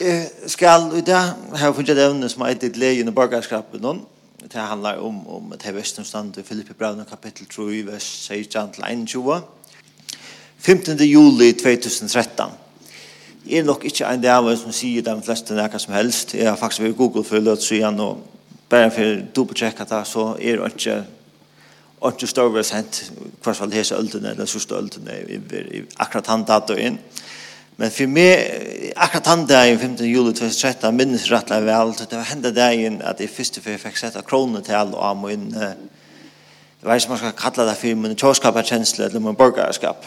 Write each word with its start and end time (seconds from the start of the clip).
Jeg 0.00 0.30
skal 0.46 0.94
i 0.96 1.00
dag 1.04 1.34
ha 1.60 1.68
funnet 1.76 1.90
et 1.92 1.98
evne 2.00 2.28
som 2.32 2.40
er 2.46 2.54
et 2.54 2.76
leien 2.80 3.08
i 3.08 3.12
borgerskapen 3.12 3.82
nå. 3.84 3.90
Det 4.40 4.56
handler 4.56 5.02
om, 5.04 5.18
om 5.28 5.52
et 5.52 5.66
stand 5.84 6.38
i 6.38 6.42
Filippi 6.42 6.72
Braun, 6.72 7.02
kapittel 7.04 7.46
3, 7.46 7.86
vers 7.86 8.30
16-21. 8.30 9.40
15. 10.58 10.96
juli 11.04 11.52
2013. 11.52 12.44
Jeg 13.46 13.58
er 13.58 13.64
nok 13.64 13.84
ikke 13.84 14.06
en 14.08 14.22
dag 14.22 14.48
som 14.58 14.72
sier 14.72 15.02
de 15.02 15.22
fleste 15.22 15.54
nækka 15.54 15.78
som 15.78 15.92
helst. 15.92 16.34
Jeg 16.34 16.48
har 16.48 16.56
faktisk 16.56 16.82
vært 16.82 16.96
Google 16.96 17.24
for 17.24 17.38
løt 17.38 17.62
siden, 17.62 18.00
og 18.00 18.24
bare 18.70 18.90
for 18.90 19.04
å 19.04 19.20
dobbeltjekke 19.36 19.84
det, 19.84 20.06
så 20.06 20.30
er 20.40 20.56
det 20.56 20.72
ikke 20.72 21.02
Og 22.00 22.12
ikke 22.12 22.26
større 22.26 22.64
sent 22.64 23.12
hva 23.44 23.52
som 23.52 23.72
helst 23.72 23.92
øltene, 23.92 24.30
eller 24.30 24.46
sørste 24.48 24.74
øltene, 24.74 25.12
akkurat 25.98 26.26
han 26.32 26.46
tatt 26.48 26.70
og 26.70 26.80
inn. 26.80 26.96
Men 27.80 27.88
for 27.88 28.10
meg, 28.12 28.92
akkurat 29.00 29.28
han 29.30 29.46
dagen, 29.48 29.78
15. 29.80 30.04
juli 30.04 30.34
2013, 30.36 30.92
minnes 30.92 31.22
rettelig 31.32 31.64
vel, 31.64 31.94
det 31.96 32.12
var 32.12 32.26
hendet 32.28 32.56
dagen 32.58 32.98
at 33.08 33.22
jeg 33.24 33.32
først 33.32 33.56
før 33.64 33.72
jeg 33.72 33.80
fikk 33.80 33.96
sette 33.96 34.20
kroner 34.26 34.60
til 34.66 34.92
og 34.92 35.00
am 35.08 35.24
og 35.24 35.32
inn, 35.32 35.46
jeg 35.54 36.84
vet 36.84 37.00
ikke 37.00 37.08
om 37.08 37.14
man 37.14 37.20
skal 37.22 37.32
kalla 37.38 37.66
det 37.70 37.78
for 37.80 38.02
min 38.02 38.18
tjåskaperkjensle 38.20 39.06
eller 39.06 39.24
min 39.24 39.36
borgerskap. 39.36 40.04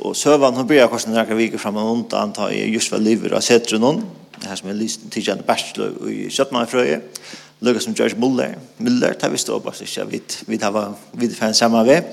Og 0.00 0.16
søvann, 0.16 0.56
hun 0.56 0.66
blir 0.70 0.86
akkurat 0.86 1.04
nærkere 1.12 1.36
viker 1.36 1.60
fram 1.60 1.76
og 1.82 1.90
undan, 1.92 2.30
antar 2.30 2.54
jeg 2.54 2.72
just 2.72 2.92
var 2.92 3.04
livet 3.04 3.36
av 3.36 3.44
setre 3.44 3.80
noen, 3.82 4.06
her 4.46 4.56
som 4.56 4.72
jeg 4.72 4.80
lyste 4.80 5.12
tidligere 5.12 5.44
bachelor 5.44 6.08
i 6.08 6.30
Kjøttmannfrøye, 6.32 7.00
lukket 7.60 7.84
som 7.90 7.98
George 7.98 8.16
Muller, 8.16 8.56
Muller, 8.78 9.12
der 9.20 9.32
visste 9.36 9.52
stod 9.52 9.60
bare 9.68 9.76
så 9.76 9.84
ikke, 9.84 10.48
vi 10.48 10.62
har 10.64 10.72
vært 10.72 11.60
samme 11.60 11.84
ved. 11.84 12.08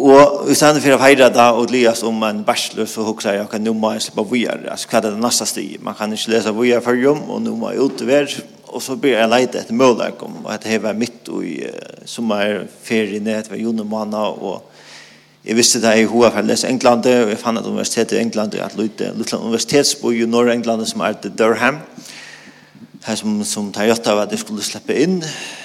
Og 0.00 0.48
i 0.48 0.54
stedet 0.56 0.80
for 0.80 0.96
å 0.96 1.00
feire 1.02 1.26
da 1.28 1.50
og 1.52 1.72
lias 1.74 2.00
om 2.08 2.22
en 2.24 2.38
bachelor, 2.46 2.86
så 2.88 3.04
husker 3.04 3.34
jeg, 3.34 3.44
ok, 3.44 3.58
nå 3.60 3.74
må 3.76 3.90
jeg 3.92 4.06
slippe 4.06 4.24
vujer, 4.30 4.62
altså 4.72 4.88
hva 4.88 4.96
er 4.96 5.04
det 5.04 5.20
neste 5.20 5.48
stig? 5.50 5.74
Man 5.84 5.96
kan 5.98 6.14
ikke 6.16 6.32
lese 6.32 6.54
vujer 6.56 6.80
før 6.84 7.02
om, 7.10 7.20
og 7.34 7.42
nå 7.44 7.52
må 7.58 7.74
jeg 7.74 7.84
utover, 7.84 8.36
og 8.70 8.80
så 8.80 8.96
blir 8.96 9.18
jeg 9.18 9.28
leite 9.28 9.60
etter 9.60 9.76
mulighet 9.76 10.24
om, 10.24 10.38
og 10.40 10.48
dette 10.54 10.72
har 10.72 10.80
vært 10.86 11.02
mitt 11.02 11.30
i 11.44 11.52
sommerferien, 12.08 13.28
det 13.28 13.52
var 13.52 13.60
juni 13.60 13.84
måned, 13.84 14.40
og 14.40 15.44
jeg 15.44 15.60
visste 15.60 15.82
det 15.84 15.92
i 16.00 16.08
hoa 16.08 16.32
for 16.32 16.40
å 16.40 16.48
lese 16.48 16.72
England, 16.72 17.12
og 17.12 17.34
jeg 17.34 17.42
fann 17.44 17.60
et 17.60 17.68
universitet 17.68 18.16
i 18.16 18.22
England, 18.22 18.54
og 18.54 18.62
jeg 18.62 18.68
hadde 18.70 18.80
lytte, 18.80 19.12
lytte 19.20 19.44
universitetsbo 19.44 20.16
i 20.16 20.24
Nord-England, 20.24 20.88
som 20.88 21.04
er 21.04 21.20
til 21.20 21.36
Durham, 21.36 21.84
her 23.04 23.20
som, 23.20 23.40
som 23.44 23.68
tar 23.72 23.90
gjøtta 23.90 24.14
av 24.14 24.24
at 24.24 24.32
jeg 24.32 24.46
skulle 24.46 24.64
slippe 24.64 24.96
inn, 24.96 25.20
og 25.20 25.59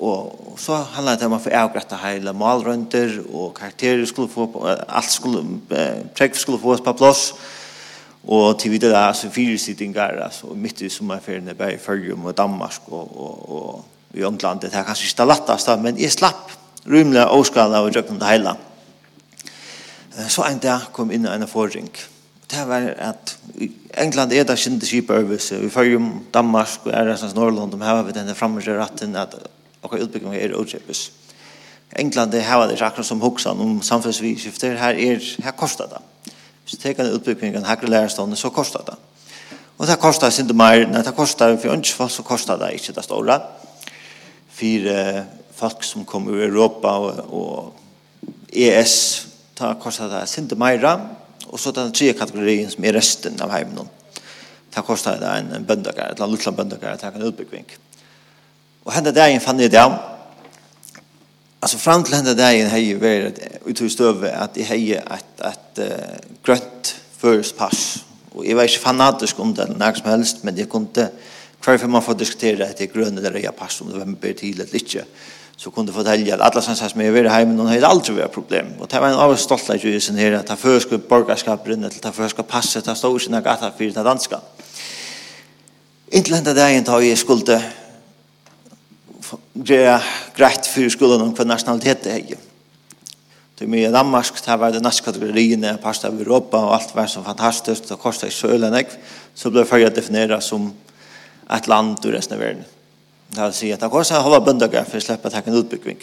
Og 0.00 0.56
så 0.58 0.74
handlar 0.74 1.16
det 1.16 1.26
om 1.26 1.32
att 1.32 1.42
få 1.42 1.50
avgrätta 1.50 1.96
hela 1.96 2.32
målrönter 2.32 3.22
och 3.32 3.58
karakterer 3.58 4.06
skulle 4.06 4.28
få, 4.28 4.76
allt 4.88 5.10
skulle, 5.10 5.44
prägg 6.14 6.36
skulle 6.36 6.58
få 6.58 6.72
oss 6.72 6.80
på 6.80 6.92
plats. 6.92 7.34
Og 8.28 8.58
til 8.60 8.70
videre 8.70 8.96
er 8.96 9.10
altså 9.12 9.30
fire 9.32 9.58
sittingar, 9.58 10.18
altså 10.24 10.52
midt 10.54 10.80
i 10.80 10.88
sommerferien 10.88 11.48
bare 11.56 11.74
i 11.74 11.78
Følgjum 11.80 12.24
og 12.24 12.36
Danmark 12.36 12.88
og, 12.92 13.16
og, 13.16 13.52
og 13.56 13.84
i 14.14 14.24
England. 14.24 14.60
Det 14.60 14.74
er 14.74 14.84
kanskje 14.84 15.06
ikke 15.08 15.22
det 15.22 15.28
latteste, 15.28 15.76
men 15.76 16.00
jeg 16.00 16.12
slapp 16.12 16.52
rymelig 16.86 17.24
avskala 17.24 17.80
og 17.80 17.94
drøkken 17.94 18.20
det 18.20 18.28
hele. 18.28 18.54
Så 20.28 20.44
en 20.44 20.60
dag 20.60 20.90
kom 20.92 21.10
inn 21.10 21.26
en 21.26 21.48
forring. 21.48 21.88
Det 22.50 22.66
var 22.68 22.90
at 22.98 23.36
i 23.62 23.70
England 24.02 24.32
er 24.32 24.44
det 24.44 24.58
kjente 24.58 24.86
skipøvelse, 24.86 25.60
i 25.64 25.70
Følgjum, 25.70 26.26
Danmark 26.34 26.84
og 26.84 26.92
er 26.92 27.06
det 27.08 27.18
sånn 27.20 27.36
Norrland, 27.36 27.72
de 27.72 27.80
har 27.86 28.02
vi 28.04 28.16
denne 28.16 28.34
fremmede 28.34 28.74
ratten 28.76 29.16
at 29.16 29.38
och 29.80 29.94
utbyggnaden 29.94 30.40
är 30.40 30.62
utköpes. 30.62 31.10
England 31.92 32.30
det 32.30 32.40
har 32.40 32.68
det 32.68 32.86
akkurat 32.86 33.06
som 33.06 33.20
huxan 33.20 33.60
om 33.60 33.82
samfunnsvidskifter 33.82 34.74
här 34.74 34.94
är 34.94 35.42
här 35.42 35.52
kostar 35.52 35.88
det. 35.88 36.30
Så 36.64 36.76
tar 36.76 36.94
den 36.94 37.06
utbyggnaden 37.06 37.64
här 37.64 37.86
lärstånd 37.86 38.38
så 38.38 38.50
kostar 38.50 38.82
det. 38.86 38.96
Och 39.76 39.86
det 39.86 39.96
kostar 39.96 40.40
inte 40.40 40.54
mer 40.54 40.86
när 40.86 41.04
det 41.04 41.10
kostar 41.10 41.56
för 41.56 41.74
inte 41.74 41.88
vad 41.98 42.10
så 42.10 42.22
kostar 42.22 42.58
det 42.58 42.72
inte 42.72 42.92
det 42.92 43.02
stora. 43.02 43.42
För 44.50 45.24
folk 45.54 45.82
som 45.82 46.04
kommer 46.04 46.32
ur 46.32 46.42
Europa 46.42 46.98
och, 46.98 47.74
ES 48.52 49.26
ta 49.54 49.74
kostar 49.74 50.08
det 50.08 50.38
inte 50.38 50.56
mer 50.56 51.00
och 51.46 51.60
så 51.60 51.70
den 51.70 51.92
tredje 51.92 52.12
kategorin 52.12 52.70
som 52.70 52.84
är 52.84 52.92
resten 52.92 53.40
av 53.40 53.50
hemmen. 53.50 53.88
Det 54.74 54.80
kostar 54.80 55.20
det 55.20 55.26
en 55.26 55.64
böndagare, 55.64 56.12
ett 56.12 56.18
lilla 56.18 56.52
böndagare, 56.52 56.96
det 56.96 57.10
kan 57.12 57.22
utbyggning. 57.22 57.64
Mm 57.64 57.89
Og 58.90 58.96
henne 58.96 59.12
dagen 59.14 59.38
fann 59.38 59.60
jeg 59.62 59.70
det 59.70 59.78
av. 59.78 59.92
Altså 61.62 61.78
fram 61.78 62.02
til 62.02 62.16
henne 62.16 62.34
dagen 62.34 62.66
har 62.72 62.80
jeg 62.82 62.98
vært 62.98 63.38
ut 63.62 63.82
i 63.86 63.90
støve 63.92 64.32
at 64.34 64.56
jeg 64.58 64.66
har 64.66 65.14
et, 65.14 65.44
et 65.46 65.82
uh, 65.84 66.16
grønt 66.42 66.90
førespass. 67.20 67.84
Og 68.34 68.42
jeg 68.48 68.58
var 68.58 68.66
ikke 68.66 68.82
fanatisk 68.82 69.38
om 69.38 69.52
det 69.54 69.68
eller 69.68 69.78
noe 69.78 69.94
som 69.94 70.10
helst, 70.10 70.42
men 70.42 70.58
jeg 70.58 70.66
kunne 70.72 71.06
hver 71.60 71.78
for 71.78 71.92
man 71.92 72.02
får 72.02 72.18
diskutere 72.18 72.66
at 72.66 72.80
jeg 72.82 72.90
grønne 72.90 73.22
eller 73.22 73.38
jeg 73.38 73.54
pass 73.54 73.78
om 73.84 73.92
det 73.92 74.00
hvem 74.00 74.16
ber 74.18 74.34
til 74.34 74.58
eller 74.58 74.74
ikke 74.74 75.04
så 75.60 75.70
kunne 75.70 75.92
jeg 75.92 75.94
fortelle 75.94 76.32
at 76.32 76.40
alle 76.40 76.62
som 76.64 76.74
sa 76.74 76.88
som 76.88 77.00
är 77.00 77.10
vid 77.10 77.28
hemma 77.30 77.52
någon 77.52 77.66
hade 77.66 77.86
aldrig 77.86 78.16
varit 78.16 78.32
problem 78.32 78.66
Og 78.80 78.90
det 78.90 79.00
var 79.00 79.08
en 79.08 79.14
av 79.14 79.36
stolta 79.36 79.76
ju 79.76 80.00
sen 80.00 80.16
här 80.16 80.32
att 80.32 80.46
ta 80.46 80.56
för 80.56 80.70
borgerskap 80.70 81.08
borgarskap 81.08 81.64
brinna 81.64 81.88
det 81.88 82.00
ta 82.00 82.12
för 82.12 82.28
ska 82.28 82.42
det 82.42 82.96
stod 82.96 83.20
ikke 83.20 83.30
noe 83.30 83.40
gata 83.40 83.70
for 83.70 83.84
det 83.84 84.04
danska 84.04 84.40
Inntil 86.12 86.34
henne 86.34 86.54
dagen 86.54 86.84
tar 86.84 87.00
jeg 87.00 87.18
skulde, 87.18 87.62
gjøre 89.54 89.98
greit 90.36 90.68
for 90.68 90.92
skolen 90.92 91.24
om 91.24 91.34
hva 91.34 91.46
nasjonalitet 91.48 92.04
det 92.04 92.14
er. 92.14 92.46
Det 93.58 93.66
er 93.66 93.72
mye 93.72 93.92
Danmark, 93.92 94.38
det 94.40 94.58
var 94.60 94.72
det 94.72 94.82
norske 94.82 95.04
kategoriene, 95.04 95.74
pasta 95.82 96.08
av 96.08 96.20
Europa, 96.20 96.56
og 96.56 96.74
alt 96.78 96.94
var 96.96 97.10
så 97.12 97.20
fantastisk, 97.22 97.90
og 97.90 98.00
kostet 98.00 98.30
ikke 98.30 98.38
så 98.38 98.52
øyne 98.54 98.70
jeg, 98.78 98.86
så 99.34 99.50
ble 99.52 99.66
Førja 99.68 99.90
definert 99.92 100.42
som 100.42 100.70
et 101.50 101.68
land 101.68 101.98
ur 102.06 102.14
resten 102.14 102.38
av 102.38 102.40
verden. 102.40 102.64
Det 103.30 103.42
vil 103.42 103.52
si 103.54 103.70
at 103.74 103.82
det 103.82 103.90
kostet 103.92 104.16
å 104.16 104.24
holde 104.24 104.40
bøndager 104.46 104.88
for 104.88 104.96
å 104.96 105.04
slippe 105.04 105.28
å 105.28 105.34
ta 105.34 105.42
en 105.44 105.60
utbygging. 105.60 106.00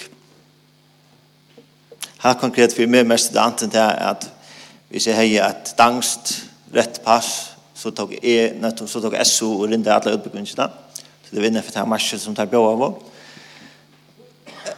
Her 2.21 2.37
konkret 2.37 2.75
for 2.75 2.93
meg 2.93 3.07
mest 3.07 3.33
det 3.33 3.41
annet 3.41 3.75
er 3.75 4.05
at 4.11 4.29
hvis 4.91 5.07
jeg 5.09 5.17
har 5.17 5.49
et 5.49 5.73
dangst, 5.77 6.43
rett 6.73 7.01
pass, 7.03 7.55
så 7.75 7.91
tok 7.91 8.19
jeg, 8.21 8.53
så 8.85 9.01
tok 9.01 9.17
SO 9.25 9.53
og 9.63 9.71
rinde 9.71 9.93
alle 9.93 10.13
utbyggingene. 10.17 10.69
Så 11.25 11.35
det 11.35 11.41
vinner 11.43 11.65
for 11.65 11.73
det 11.73 11.81
her 11.81 11.89
marsjen 11.89 12.19
som 12.21 12.35
tar 12.35 12.49
bjør 12.51 12.73
av 12.75 12.89
oss 12.91 13.13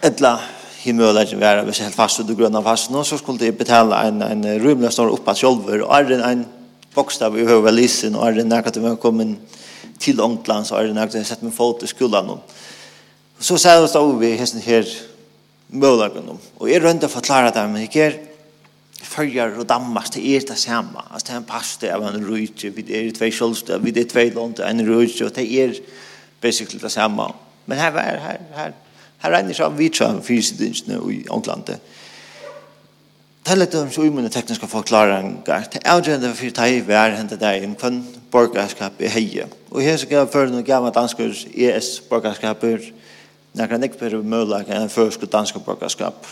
etla 0.05 0.37
himmelen 0.79 1.25
ikke 1.25 1.39
være, 1.39 1.65
hvis 1.67 1.81
jeg 1.81 1.89
helt 1.89 1.97
fast 1.99 2.21
og 2.23 2.31
grønna 2.37 2.61
fast 2.63 2.91
nå, 2.93 3.03
så 3.03 3.17
skulle 3.19 3.43
jeg 3.43 3.57
betale 3.59 3.97
en, 4.07 4.23
en 4.23 4.45
rymlig 4.63 4.91
stor 4.95 5.11
oppa 5.11 5.35
sjolver, 5.35 5.83
og 5.85 5.91
er 5.97 6.07
det 6.07 6.19
en 6.23 6.45
bokstav 6.95 7.35
i 7.37 7.45
høyve 7.47 7.73
lisen, 7.75 8.15
og 8.15 8.27
er 8.27 8.39
det 8.39 8.47
nærkert 8.47 8.77
til 8.77 8.88
jeg 8.88 9.01
kom 9.03 9.21
til 9.99 10.21
Ångtland, 10.23 10.65
så 10.65 10.79
er 10.79 10.88
det 10.88 10.95
nærkert 10.95 11.17
til 11.17 11.23
jeg 11.23 11.31
sett 11.33 11.43
min 11.43 11.55
fot 11.55 11.83
i 11.83 11.91
skolan. 11.91 12.38
Så 13.39 13.59
sier 13.59 13.83
jeg 13.83 13.91
stod 13.91 14.17
vi 14.19 14.33
hesten 14.39 14.63
her 14.63 14.88
mølagen 15.69 16.31
om, 16.31 16.41
og 16.59 16.71
jeg 16.71 16.83
rønte 16.83 17.07
å 17.09 17.13
forklare 17.13 17.53
det, 17.55 17.67
men 17.69 17.88
ikke 17.88 18.07
er 18.07 18.19
Førjar 18.99 19.53
og 19.55 19.63
Danmark, 19.69 20.09
det 20.11 20.21
er 20.35 20.43
det 20.43 20.57
samme. 20.59 20.99
Altså, 21.07 21.27
det 21.27 21.31
er 21.33 21.38
en 21.39 21.45
paste 21.47 21.91
av 21.93 22.03
en 22.03 22.25
rujtje, 22.27 22.71
vi 22.75 22.83
er 22.93 23.07
tvei 23.15 23.29
sjolvstøy, 23.31 23.77
vi 23.85 23.93
er 23.95 24.09
tvei 24.11 24.25
lånt, 24.35 24.59
en 24.59 24.83
rujtje, 24.83 25.29
og 25.29 25.35
det 25.38 25.45
er 25.47 25.77
basically 26.43 26.81
det 26.81 26.91
samme. 26.91 27.29
Men 27.65 27.79
her 27.79 27.93
var 27.95 28.19
her, 28.19 28.41
her, 28.57 28.73
Her 29.19 29.34
regner 29.35 29.56
seg 29.56 29.68
av 29.68 29.78
vitsa 29.80 30.12
fyrsidingene 30.24 31.00
i 31.12 31.24
Ånglandet. 31.31 31.81
Det 33.44 33.56
er 33.56 33.59
litt 33.59 33.75
om 33.80 33.90
så 33.91 34.03
umynne 34.06 34.30
tekniske 34.30 34.68
forklaringer. 34.69 35.40
Det 35.44 35.80
er 35.81 35.94
avgjørende 35.96 36.31
for 36.38 36.56
teg 36.56 36.84
hver 36.88 37.16
hente 37.18 37.38
der 37.40 37.63
en 37.63 37.75
kvann 37.80 38.03
borgerskap 38.31 39.00
i 39.02 39.09
heie. 39.09 39.47
Og 39.72 39.81
her 39.81 39.97
skal 39.97 40.19
jeg 40.19 40.31
føre 40.34 40.52
noen 40.52 40.68
gamle 40.68 40.91
dansker 40.94 41.34
ES-borgerskaper, 41.50 42.91
når 43.57 43.74
jeg 43.74 43.90
ikke 43.90 44.02
blir 44.03 44.22
mulig 44.22 44.59
enn 44.69 44.91
førske 44.94 45.25
danske 45.25 45.59
borgerskap. 45.66 46.28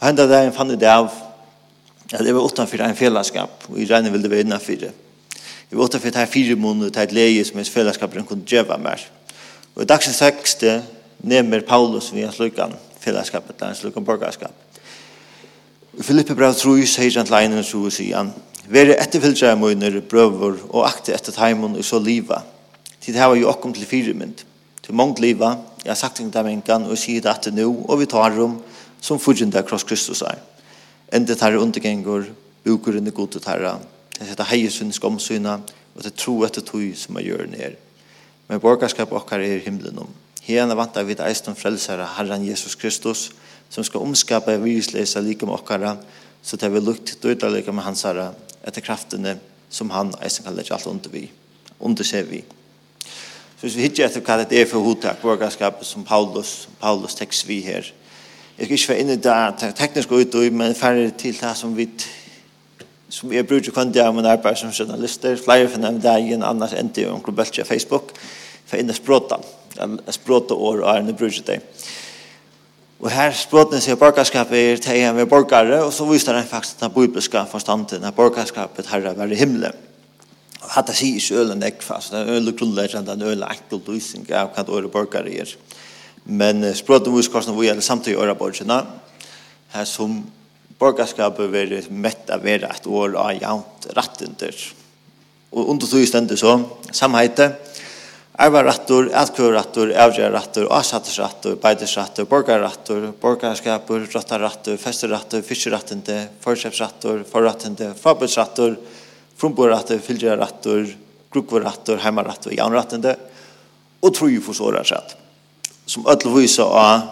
Og 0.00 0.08
hente 0.08 0.26
der 0.28 0.48
en 0.48 0.56
fann 0.56 0.72
det 0.74 0.88
av 0.90 1.12
at 2.12 2.26
jeg 2.26 2.34
var 2.34 2.44
utenfor 2.44 2.82
en 2.84 2.96
fellesskap, 2.96 3.68
og 3.70 3.78
i 3.80 3.86
regner 3.88 4.12
vil 4.12 4.24
det 4.24 4.30
være 4.32 4.44
innenfor 4.44 4.80
det. 4.80 4.90
Jeg 5.70 5.78
var 5.78 5.88
utenfor 5.88 6.10
det 6.10 6.20
her 6.20 6.32
fire 6.32 6.56
måneder 6.56 6.90
til 6.90 7.02
et 7.06 7.14
leie 7.16 7.44
som 7.48 7.60
er 7.62 7.70
fellesskapet 7.70 8.26
kunne 8.28 8.44
gjøre 8.44 8.76
mer. 8.82 9.00
Og 9.76 9.86
i 9.86 9.88
dagsens 9.88 10.18
tekst 10.20 10.66
nemer 11.22 11.64
Paulus 11.66 12.12
vi 12.12 12.24
en 12.26 12.32
slukan 12.32 12.74
fellesskap, 13.02 13.50
eller 13.50 13.68
en 13.68 13.76
slukan 13.76 14.04
borgarskap. 14.04 14.52
I 15.98 16.02
Filippe 16.02 16.34
brev 16.34 16.54
3 16.56 16.86
sier 16.86 17.18
han 17.18 17.28
til 17.28 17.36
einen 17.36 17.64
så 17.66 17.82
sier 17.90 18.16
han, 18.16 18.32
Vere 18.72 18.94
etterfylgjere 19.02 19.58
møyner, 19.58 19.98
brøver, 20.06 20.60
og 20.70 20.86
akte 20.86 21.12
etter 21.12 21.34
teimen 21.34 21.74
og 21.76 21.84
så 21.84 21.98
liva. 21.98 22.38
Tid 23.02 23.18
var 23.18 23.34
jo 23.34 23.50
okkom 23.50 23.74
til 23.74 23.88
firemynd. 23.90 24.44
Til 24.86 24.94
mångt 24.94 25.18
liva, 25.20 25.56
jeg 25.82 25.90
har 25.90 25.98
sagt 25.98 26.20
inga 26.22 26.44
mengan, 26.46 26.86
og 26.86 26.98
sier 26.98 27.20
det 27.20 27.30
etter 27.32 27.52
nå, 27.52 27.66
og 27.66 27.98
vi 28.00 28.06
tar 28.06 28.32
rom, 28.36 28.60
som 29.02 29.18
fyrtjenda 29.18 29.64
kross 29.66 29.84
Kristus 29.84 30.22
er. 30.22 30.38
Endet 31.12 31.42
her 31.42 31.58
undergengur, 31.58 32.30
bukurinn 32.64 33.10
i 33.10 33.14
gode 33.14 33.42
tarra, 33.42 33.74
det 34.14 34.30
heter 34.30 34.48
heiesund 34.54 34.94
skomsyna, 34.94 35.58
og 35.96 36.06
det 36.06 36.14
tro 36.16 36.38
etter 36.46 36.62
tog 36.64 36.86
som 36.96 37.18
er 37.18 37.26
gjør 37.26 37.48
ned. 37.50 37.76
Men 38.48 38.62
borgarskap 38.62 39.12
okkar 39.12 39.42
er 39.42 39.60
himmelen 39.66 39.98
om. 40.06 40.14
Herren 40.42 40.76
vantar 40.76 41.06
vid 41.06 41.20
eisen 41.20 41.54
frelsere, 41.54 42.06
Herren 42.16 42.44
Jesus 42.44 42.74
Kristus, 42.74 43.30
som 43.68 43.84
ska 43.84 43.98
omskapa 43.98 44.56
like 44.56 45.46
med 45.46 45.54
okkara, 45.54 45.96
så 46.42 46.56
tar 46.56 46.68
vi 46.68 46.80
lukt 46.80 47.22
döda 47.22 47.48
like 47.48 47.72
med 47.72 47.84
hans 47.84 48.02
herre, 48.02 48.32
etter 48.64 48.80
kraftene 48.80 49.38
som 49.70 49.90
han 49.90 50.14
eisen 50.20 50.44
kan 50.44 50.54
lägga 50.54 50.74
alt 50.74 50.86
under 50.86 51.10
vi, 51.10 51.30
under 51.80 52.04
ser 52.04 52.22
vi. 52.22 52.44
Så 53.56 53.66
hvis 53.66 53.76
vi 53.76 53.82
hittar 53.82 54.04
etter 54.04 54.20
hva 54.20 54.42
det 54.42 54.58
er 54.58 54.66
for 54.66 54.82
hotak, 54.82 55.22
borgerskapet 55.22 55.86
som 55.86 56.04
Paulus, 56.04 56.68
Paulus 56.80 57.14
tekst 57.14 57.46
vi 57.46 57.60
her. 57.62 57.86
Jeg 58.58 58.66
skal 58.66 58.74
ikke 58.74 58.88
være 58.88 59.00
inne 59.00 59.12
i 59.12 59.22
det 59.22 59.74
tekniske 59.78 60.14
utøy, 60.14 60.50
men 60.50 60.74
færre 60.74 61.10
til 61.10 61.38
det 61.38 61.56
som 61.56 61.76
vi 61.76 61.88
som 63.12 63.32
jeg 63.32 63.44
bruker 63.46 63.74
kvann 63.76 63.92
av 64.00 64.14
min 64.16 64.26
arbeid 64.26 64.56
som 64.56 64.72
journalister, 64.72 65.36
flere 65.36 65.68
for 65.68 65.82
nevn 65.82 66.00
igjen, 66.00 66.42
annars 66.42 66.72
endte 66.72 67.02
jeg 67.02 67.10
om 67.12 67.20
Facebook, 67.68 68.12
for 68.66 68.76
inne. 68.76 68.94
Jeg 69.76 70.16
språte 70.16 70.54
år 70.54 70.82
og 70.82 70.88
er 70.90 71.00
en 71.00 71.16
bruker 71.16 71.44
det. 71.46 71.60
Og 73.02 73.10
her 73.10 73.32
språtene 73.34 73.82
sier 73.82 73.98
borgerskapet 73.98 74.58
er 74.58 74.82
til 74.82 75.00
en 75.02 75.16
ved 75.16 75.26
borgere, 75.26 75.80
og 75.82 75.90
så 75.94 76.04
viser 76.06 76.36
han 76.38 76.46
faktisk 76.46 76.80
den 76.80 76.92
bibelske 76.94 77.40
forstanden, 77.50 78.04
at 78.04 78.14
borgerskapet 78.14 78.90
herre 78.92 79.16
var 79.18 79.32
i 79.32 79.38
himmelen. 79.38 79.74
Og 80.62 80.68
hatt 80.70 80.92
det 80.92 80.94
sier 80.94 81.18
ikke 81.18 81.40
øle 81.42 81.56
nekva, 81.58 81.98
så 81.98 82.14
det 82.14 82.20
er 82.20 82.36
øle 82.36 82.54
grunnleggende, 82.54 83.16
det 83.18 83.26
er 83.26 83.34
øle 83.34 83.48
enkel 83.50 83.82
lysning 83.88 84.28
av 84.30 84.52
hva 84.54 84.62
åre 84.70 84.92
borgere 84.92 85.34
er. 85.34 85.56
Men 86.24 86.62
språtene 86.78 87.16
viser 87.16 87.34
hvordan 87.34 87.58
vi 87.58 87.66
gjelder 87.66 87.88
samtidig 87.88 88.20
åre 88.22 88.36
borgerne, 88.38 88.78
her 89.72 89.88
som 89.88 90.20
borgerskapet 90.78 91.50
var 91.50 91.74
mett 91.90 92.30
av 92.30 92.46
være 92.46 92.70
et 92.70 92.86
år 92.86 93.18
av 93.18 93.34
jævnt 93.34 93.90
rettender. 93.98 94.62
Og 95.52 95.74
under 95.74 95.90
tog 95.90 96.06
stendet 96.06 96.38
så, 96.38 96.54
samheitet, 96.94 97.58
Arvarattur, 98.40 99.10
atkvørattur, 99.12 99.90
avgjerrattur, 99.92 100.64
avsattersrattur, 100.72 101.58
beidesrattur, 101.60 102.24
borgarrattur, 102.30 103.10
borgarskapur, 103.20 104.06
rottarrattur, 104.14 104.78
festerattur, 104.80 105.42
fiskerattende, 105.44 106.16
forkjøpsrattur, 106.40 107.26
forrattende, 107.28 107.90
forbundsrattur, 108.00 108.78
frumborrattur, 109.36 110.00
fylgjerrattur, 110.06 110.94
grukvarattur, 111.32 112.00
heimarrattur, 112.00 112.54
janrattende, 112.56 113.18
og 114.00 114.16
tru 114.16 114.30
forsårarsratt. 114.46 115.12
Som 115.84 116.08
ødel 116.08 116.32
viser 116.38 116.72
av 116.72 117.04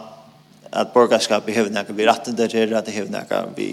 at 0.72 0.94
borgarskapet 0.94 1.52
hever 1.52 1.74
nekka 1.74 1.92
vi 1.98 2.08
rattende 2.08 2.48
gjerra, 2.48 2.80
at 2.80 2.88
det 2.88 2.96
hever 2.96 3.12
nekka 3.12 3.42
vi 3.58 3.68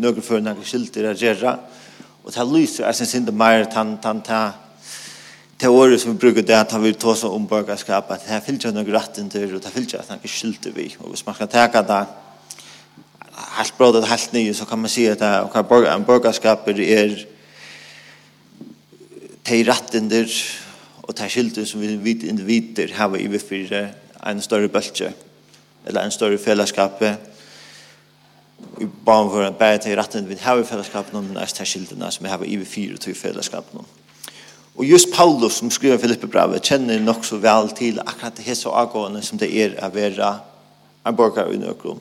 nøkker 0.00 0.24
for 0.24 0.40
nekka 0.40 0.64
skilder 0.64 1.12
gjerra, 1.12 1.58
og 2.24 2.32
det 2.32 2.50
lyser, 2.54 2.86
jeg 2.86 3.02
synes 3.02 3.14
ikke 3.20 3.36
mer, 3.36 3.68
tan, 3.68 3.98
tan, 4.00 4.24
tan, 4.24 4.24
tan, 4.24 4.66
det 5.60 5.68
året 5.68 6.00
som 6.00 6.14
vi 6.14 6.18
bruker 6.18 6.42
det 6.46 6.56
at 6.56 6.72
han 6.72 6.82
vil 6.82 6.96
ta 6.96 7.12
seg 7.18 7.32
om 7.36 7.44
borgerskap, 7.48 8.08
at 8.14 8.24
det 8.24 8.40
fyllt 8.46 8.64
jeg 8.64 8.72
noen 8.72 8.94
retten 8.94 9.28
til, 9.32 9.50
og 9.54 9.60
det 9.60 9.72
fyllt 9.74 9.92
jeg 9.92 10.00
at 10.00 10.08
han 10.08 10.20
ikke 10.20 10.32
skyldte 10.32 10.72
vi. 10.72 10.86
Og 11.00 11.12
hvis 11.12 11.24
man 11.26 11.36
skal 11.36 11.50
teka 11.52 11.82
det 11.84 12.00
helt 13.58 13.76
bra, 13.76 13.90
det 13.92 14.08
helt 14.08 14.32
nye, 14.32 14.54
så 14.56 14.64
kan 14.64 14.80
man 14.80 14.92
si 14.92 15.04
at 15.10 15.20
en 15.20 16.06
borgerskap 16.08 16.68
er 16.68 16.80
de 19.50 19.60
retten 19.68 20.08
til, 20.08 20.32
og 21.02 21.16
de 21.18 21.28
skyldte 21.28 21.66
som 21.66 21.80
vi 21.82 21.92
vet 22.08 22.24
individer 22.24 22.94
har 22.96 23.08
vi 23.12 23.38
for 23.38 23.76
en 24.30 24.40
større 24.40 24.68
bølge, 24.68 25.12
eller 25.86 26.00
en 26.04 26.10
større 26.14 26.38
fellesskap, 26.38 27.02
i 28.80 28.86
barn 29.04 29.30
for 29.32 29.44
en 29.44 29.54
bære 29.56 29.78
til 29.78 29.96
retten 29.96 30.28
vi 30.28 30.36
har 30.40 30.60
i 30.60 30.64
fellesskapen, 30.64 31.20
men 31.20 31.36
det 31.36 31.48
er 31.60 31.64
skyldene 31.64 32.12
som 32.12 32.24
vi 32.24 32.30
har 32.30 32.44
i 32.44 32.56
vi 32.56 32.64
fire 32.64 32.96
til 32.96 33.14
fellesskapen. 33.14 33.99
Og 34.80 34.86
just 34.88 35.12
Paulus 35.12 35.52
som 35.60 35.70
skriver 35.70 35.98
Filippe 36.00 36.26
brevet 36.26 36.64
kjenner 36.64 37.02
nok 37.04 37.24
så 37.28 37.36
vel 37.36 37.66
til 37.76 37.98
akkurat 38.00 38.36
det 38.36 38.46
hese 38.46 38.70
avgående 38.72 39.20
som 39.20 39.36
det 39.38 39.50
er 39.52 39.74
å 39.76 39.90
være 39.92 40.30
en 41.04 41.16
borger 41.16 41.50
i 41.52 41.58
Nøkrum. 41.60 41.98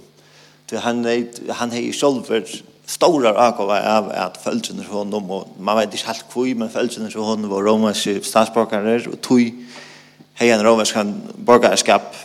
Han, 0.72 1.04
han 1.50 1.74
har 1.76 1.92
selv 1.92 2.46
stora 2.88 3.34
avgåva 3.36 3.82
av 3.98 4.08
at 4.16 4.38
följden 4.44 4.80
är 4.80 4.88
honom 4.94 5.32
och 5.32 5.48
man 5.60 5.78
vet 5.78 5.92
inte 5.94 6.08
helt 6.08 6.26
kvui 6.32 6.56
men 6.56 6.70
följden 6.70 7.06
är 7.06 7.20
honom 7.20 7.50
var 7.50 7.64
romerske 7.64 8.24
statsborgare 8.24 9.10
och 9.10 9.22
tog 9.22 9.52
hej 10.34 10.50
en 10.50 10.64
romersk 10.64 10.96
borgarskap 11.36 12.16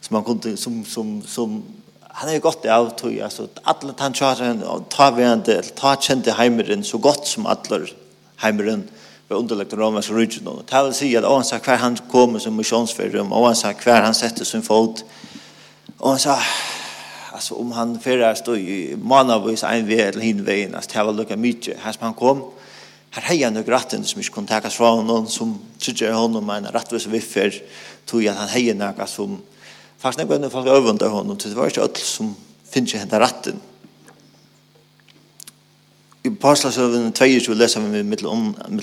som 0.00 0.14
man 0.14 0.24
kunde 0.24 0.56
som 0.56 0.84
som 0.84 1.22
som 1.22 1.62
han 2.02 2.28
är 2.28 2.38
gott 2.38 2.66
av 2.66 2.90
tog 2.90 3.20
alltså 3.20 3.48
alla 3.62 3.92
tantchaten 3.92 4.62
ta 4.88 5.10
vände 5.10 5.62
ta 5.62 5.96
kände 5.96 6.32
heimeren 6.32 6.84
så 6.84 6.98
gott 6.98 7.26
som 7.26 7.46
allor 7.46 7.90
heimeren 8.36 8.88
var 9.30 9.36
underlagt 9.36 9.70
den 9.70 9.78
romerska 9.78 10.14
ryggen. 10.14 10.46
Och 10.46 10.62
det 10.66 10.92
sig 10.92 11.08
säga 11.08 11.26
att 11.26 11.46
sa 11.46 11.58
kvar 11.58 11.76
han 11.76 11.96
kommer 11.96 12.38
som 12.38 12.56
missionsförum, 12.56 13.32
sa 13.54 13.72
kvar 13.72 14.02
han 14.02 14.14
sätter 14.14 14.44
sin 14.44 14.62
fot, 14.62 15.04
och 15.98 16.10
han 16.10 16.18
sa 16.18 16.38
alltså 17.32 17.54
om 17.54 17.72
han 17.72 18.00
färdas 18.00 18.38
stod 18.38 18.58
i 18.58 18.96
manavis 18.96 19.62
en 19.64 19.86
väg 19.86 20.00
eller 20.00 20.20
hin 20.20 20.44
vägen, 20.44 20.74
alltså 20.74 20.90
det 20.92 21.04
var 21.04 21.12
lika 21.12 21.36
mycket. 21.36 21.76
Här 21.80 21.92
som 21.92 22.04
han 22.04 22.14
kom, 22.14 22.42
Her 23.10 23.22
hei 23.22 23.42
han 23.42 23.54
några 23.54 23.72
ratten 23.72 24.04
som 24.04 24.20
ikke 24.20 24.32
kunne 24.32 24.46
takas 24.46 24.74
från 24.74 25.06
någon 25.06 25.28
som 25.28 25.58
tycker 25.78 26.12
honom 26.12 26.46
med 26.46 26.56
en 26.56 26.72
rattvis 26.72 27.06
viffer, 27.06 27.54
tog 28.06 28.26
at 28.26 28.36
han 28.36 28.48
hei 28.48 28.74
några 28.74 29.06
som, 29.06 29.38
fast 29.98 30.18
när 30.18 30.26
jag 30.30 30.40
nu 30.40 30.50
folk 30.50 30.66
över 30.66 31.08
honom, 31.08 31.36
det 31.42 31.54
var 31.54 31.66
ikke 31.66 31.82
alt 31.82 31.96
som 31.96 32.36
finns 32.70 32.94
i 32.94 32.98
den 32.98 33.20
ratten 33.20 33.60
i 36.20 36.30
Parslasøven 36.30 37.12
22 37.16 37.54
leser 37.56 37.80
vi 37.80 37.88
med 37.88 38.08
mitt 38.12 38.22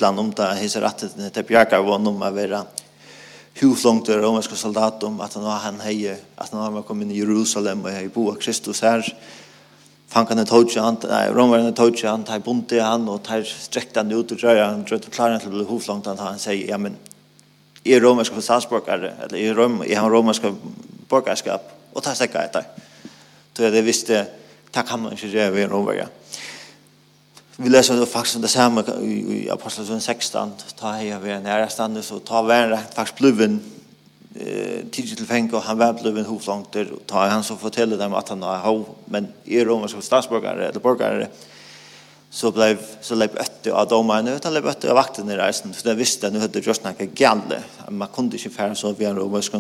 land 0.02 0.20
om 0.20 0.30
det, 0.34 0.46
hans 0.58 0.76
rettet 0.82 1.14
til 1.34 1.44
Bjarkar 1.46 1.84
var 1.86 2.00
om 2.02 2.24
å 2.26 2.30
være 2.34 2.64
huvudlångt 3.60 4.10
av 4.10 4.24
romerska 4.24 4.56
soldat 4.58 5.04
om 5.04 5.22
att 5.22 5.34
han 5.34 5.44
var 5.44 5.60
han 5.62 5.80
heje 5.82 6.18
att 6.36 6.52
han 6.52 6.74
var 6.74 6.82
kommit 6.82 7.12
i 7.12 7.20
Jerusalem 7.20 7.86
och 7.86 7.92
i 7.92 8.08
boa 8.08 8.36
Kristus 8.36 8.82
här 8.82 9.18
fankan 10.08 10.40
ett 10.40 10.50
hoje 10.50 10.82
han 10.82 10.98
romarna 11.34 11.70
ett 11.70 11.78
hoje 11.78 12.08
han 12.08 12.24
tar 12.24 12.40
bunte 12.40 12.82
han 12.82 13.10
och 13.10 13.24
tar 13.24 13.44
sträckta 13.44 14.00
han 14.00 14.12
ut 14.12 14.32
och 14.32 14.38
drar 14.38 14.64
han 14.64 14.84
drar 14.84 14.98
till 14.98 15.12
klara 15.12 15.40
till 15.40 15.52
huvudlångt 15.52 16.06
han 16.06 16.18
han 16.18 16.40
säger 16.40 16.70
ja 16.70 16.78
men 16.78 16.96
i 17.84 18.00
romerska 18.00 18.42
statsborgare 18.42 19.14
eller 19.24 19.38
i 19.38 19.54
rom 19.54 19.84
i 19.84 19.94
han 19.94 20.10
romerska 20.10 20.56
borgarskap. 21.08 21.62
Och 21.94 22.04
ta 22.04 22.16
sig 22.16 22.28
där 22.28 22.64
då 23.54 23.70
det 23.70 23.82
visste 23.82 24.26
tack 24.72 24.90
han 24.90 25.12
inte 25.12 25.28
det 25.28 25.52
var 25.52 25.68
romare 25.68 26.08
Vi 27.58 27.70
leser 27.70 28.06
faktisk 28.06 28.42
det 28.42 28.52
samme 28.54 28.84
i 29.02 29.48
Apostelsen 29.50 30.02
16, 30.02 30.52
ta 30.78 30.92
hei 30.94 31.10
av 31.16 31.24
en 31.26 31.48
ærestand, 31.50 31.98
så 32.06 32.20
ta 32.22 32.44
væren 32.46 32.76
rett 32.76 32.94
faktisk 32.94 33.18
bluven 33.18 33.56
eh, 34.36 34.84
tidlig 34.94 35.18
til 35.18 35.26
fengt, 35.26 35.56
og 35.58 35.66
han 35.66 35.80
var 35.80 35.96
bluven 35.98 36.28
hovlangter, 36.30 36.92
og 36.94 37.02
ta 37.10 37.26
han 37.32 37.42
så 37.44 37.58
forteller 37.58 37.98
dem 37.98 38.14
at 38.14 38.30
han 38.30 38.46
har 38.46 38.62
hov, 38.62 38.86
men 39.10 39.32
er 39.50 39.66
romersk 39.66 40.06
statsborgare, 40.06 40.70
eller 40.70 40.84
borgare, 40.84 41.32
så 42.30 42.52
blev 42.52 42.78
så 43.02 43.16
blev 43.16 43.38
ötte 43.38 43.74
av 43.74 43.88
domarna 43.88 44.36
utan 44.36 44.52
blev 44.52 44.68
ötte 44.68 44.90
av 44.90 44.96
vakten 44.96 45.30
i 45.30 45.38
reisen 45.38 45.74
för 45.74 45.90
det 45.90 45.96
visste 45.96 46.30
nu 46.30 46.40
hade 46.40 46.60
just 46.60 46.84
några 46.84 47.06
galle 47.06 47.64
man 47.90 48.08
kunde 48.08 48.38
inte 48.38 48.50
färra 48.50 48.76
så 48.76 48.92
vi 48.92 49.06
en 49.06 49.16
romersk 49.16 49.52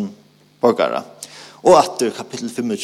borgare. 0.60 1.02
Och 1.40 1.80
att 1.80 2.04
kapitel 2.18 2.50
25 2.50 2.78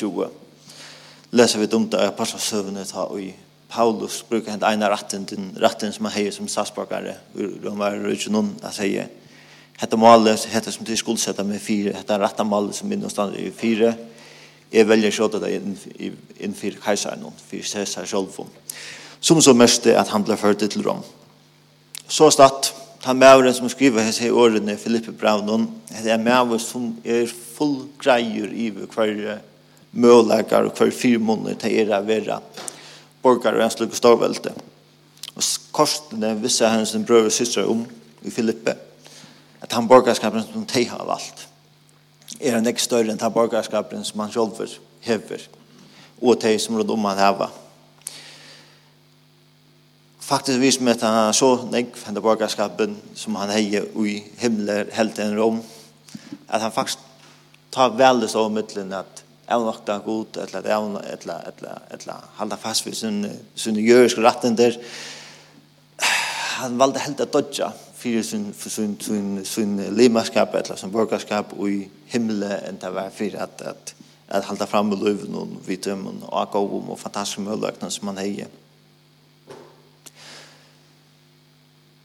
läser 1.30 1.60
vi 1.60 1.66
dumt 1.66 1.90
där 1.90 2.10
på 2.10 2.26
sövnet 2.26 2.92
har 2.92 3.20
i 3.20 3.34
Paulus 3.74 4.22
brukar 4.30 4.54
hent 4.54 4.64
ena 4.64 4.90
ratten 4.92 5.26
den 5.26 5.52
ratten 5.58 5.94
som 5.94 6.06
han 6.06 6.14
hejer 6.14 6.32
som 6.36 6.48
satsborgare 6.48 7.16
de 7.34 7.72
var 7.80 7.98
ikke 8.14 8.34
noen 8.34 8.52
at 8.62 8.78
heje 8.78 9.08
hette 9.80 9.98
målet, 9.98 10.46
hette 10.54 10.72
som 10.72 10.86
til 10.86 11.00
skuldsetta 11.00 11.46
med 11.48 11.62
fire 11.62 11.96
hette 11.98 12.18
ratta 12.22 12.46
målet 12.46 12.78
som 12.78 12.92
minnes 12.92 13.14
stand 13.16 13.34
i 13.40 13.50
fire 13.50 13.96
jeg 14.74 14.88
velger 14.90 15.14
sjåta 15.14 15.42
det 15.42 15.56
inn 15.58 16.54
for 16.58 16.78
kajsaren 16.84 17.26
for 17.38 17.66
Cæsar 17.66 18.06
selv 18.10 18.46
som 19.24 19.42
så 19.42 19.54
mest 19.58 19.88
at 19.88 20.12
han 20.14 20.26
ble 20.26 20.38
ført 20.38 20.62
til 20.62 20.86
Rom 20.86 21.02
så 22.08 22.30
statt 22.34 22.74
han 23.04 23.18
mævren 23.20 23.56
som 23.58 23.72
skriver 23.72 24.06
hans 24.06 24.22
i 24.22 24.30
årene 24.30 24.78
Filippe 24.78 25.12
Braunon 25.12 25.66
det 25.90 26.14
er 26.14 26.22
mævren 26.22 26.62
som 26.62 26.92
er 27.04 27.26
full 27.28 27.88
greier 27.98 28.54
i 28.54 28.70
hver 28.70 29.42
mølager 29.92 30.70
og 30.70 30.78
hver 30.78 30.94
fire 30.94 31.22
månader 31.22 31.58
til 31.66 31.82
er 31.82 31.98
å 31.98 32.04
være 32.06 32.40
borgare 33.24 33.60
og 33.60 33.66
en 33.66 33.74
slik 33.74 33.96
storvelte. 33.96 34.54
Og 35.34 35.44
korsene 35.74 36.36
visste 36.42 36.70
han 36.70 36.86
sin 36.86 37.06
brød 37.06 37.32
og 37.32 37.36
systre 37.36 37.66
om 37.66 37.86
i 38.24 38.32
Filippe 38.32 38.76
at 39.64 39.74
han 39.74 39.88
borgarskapen 39.88 40.44
som 40.44 40.66
de 40.68 40.86
har 40.90 41.06
valgt 41.08 41.48
er 42.42 42.58
en 42.58 42.68
ikke 42.68 42.84
større 42.84 43.12
enn 43.12 43.22
han 43.22 43.34
borgarskapen 43.34 44.04
som 44.04 44.20
han 44.24 44.32
selv 44.34 44.80
hever 45.06 45.46
og 46.22 46.40
de 46.42 46.54
som 46.60 46.78
råd 46.80 46.92
om 46.92 47.06
han 47.06 47.20
heva. 47.20 47.50
Faktisk 50.24 50.60
vis 50.60 50.80
med 50.80 50.96
at 50.96 51.08
han 51.08 51.34
så 51.36 51.50
nek 51.72 51.98
henne 52.06 52.24
borgarskapen 52.24 52.96
som 53.16 53.36
han 53.36 53.52
heier 53.52 53.90
i 54.00 54.22
himmelen 54.40 54.92
helt 54.96 55.20
enn 55.20 55.36
rom 55.40 55.60
at 56.48 56.62
han 56.62 56.72
faktisk 56.72 57.00
tar 57.74 57.96
veldig 57.98 58.30
så 58.30 58.46
om 58.48 58.56
mittelen 58.56 58.94
at 58.96 59.23
avnokta 59.48 59.98
god, 60.06 60.38
eller 60.38 60.60
at 60.60 60.70
avn, 60.72 60.98
eller, 60.98 61.50
eller, 61.52 61.82
eller 61.92 62.30
halda 62.38 62.56
fast 62.56 62.86
vid 62.86 62.94
sin, 62.94 63.26
sin 63.56 63.76
jøriske 63.76 64.24
rattender. 64.24 64.78
Han 66.60 66.80
valde 66.80 67.00
helt 67.00 67.22
at 67.22 67.34
dodja 67.34 67.72
fyrir 67.98 68.24
sin, 68.24 68.54
sin, 68.54 68.98
sin, 69.02 69.46
sin 69.46 69.78
limaskap, 69.96 70.56
eller 70.56 70.76
sin 70.76 70.92
borgarskap, 70.92 71.54
og 71.58 71.70
i 71.72 71.88
himmelen 72.12 72.58
enn 72.68 72.82
det 72.82 72.92
var 72.94 73.14
fyrir 73.16 73.40
at, 73.44 73.62
at, 73.66 73.96
at 74.28 74.50
halda 74.50 74.68
fram 74.68 74.92
i 74.92 75.00
løyven 75.00 75.36
og 75.40 75.56
vidtømmen 75.68 76.24
og 76.28 76.42
agavum 76.42 76.92
og 76.92 77.00
fantastiske 77.00 77.42
møløkene 77.42 77.92
som 77.92 78.12
han 78.12 78.22
heier. 78.24 78.52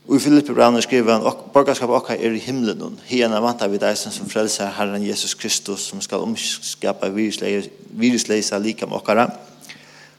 Og 0.08 0.16
i 0.16 0.22
Filippi 0.24 0.54
Branner 0.56 0.80
skriver 0.80 1.18
han, 1.18 1.40
borgarskapet 1.52 1.92
okka 1.98 2.14
er 2.16 2.32
i 2.32 2.40
himlen, 2.40 2.94
hena 3.04 3.42
vanta 3.44 3.66
vi 3.68 3.76
eisen 3.84 4.12
som 4.12 4.28
frelser 4.30 4.70
Herren 4.72 5.04
Jesus 5.04 5.34
Kristus, 5.36 5.84
som 5.90 6.00
skal 6.00 6.24
omskapa 6.24 7.10
virusleisa 7.12 8.56
likam 8.58 8.94
okkara, 8.96 9.26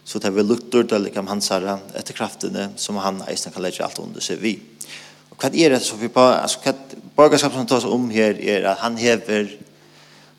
så 0.06 0.22
tar 0.22 0.36
vi 0.36 0.46
luktor 0.46 0.86
til 0.86 1.10
hans 1.18 1.50
herre, 1.50 1.80
etter 1.98 2.14
kraftene 2.14 2.70
som 2.78 3.02
han 3.02 3.24
eisen 3.30 3.52
kan 3.52 3.66
legge 3.66 3.82
alt 3.84 3.98
under 4.00 4.22
seg 4.22 4.38
vi. 4.38 4.60
Og 5.32 5.42
hva 5.42 5.50
er 5.50 5.74
det 5.74 5.82
som 5.82 5.98
vi 5.98 6.12
på, 6.14 6.22
altså 6.22 6.62
hva 6.62 6.76
borgarskapet 7.18 7.58
som 7.58 7.70
tas 7.74 7.90
om 7.90 8.12
her 8.14 8.38
er 8.38 8.70
at 8.70 8.86
han 8.86 8.98
hever 8.98 9.50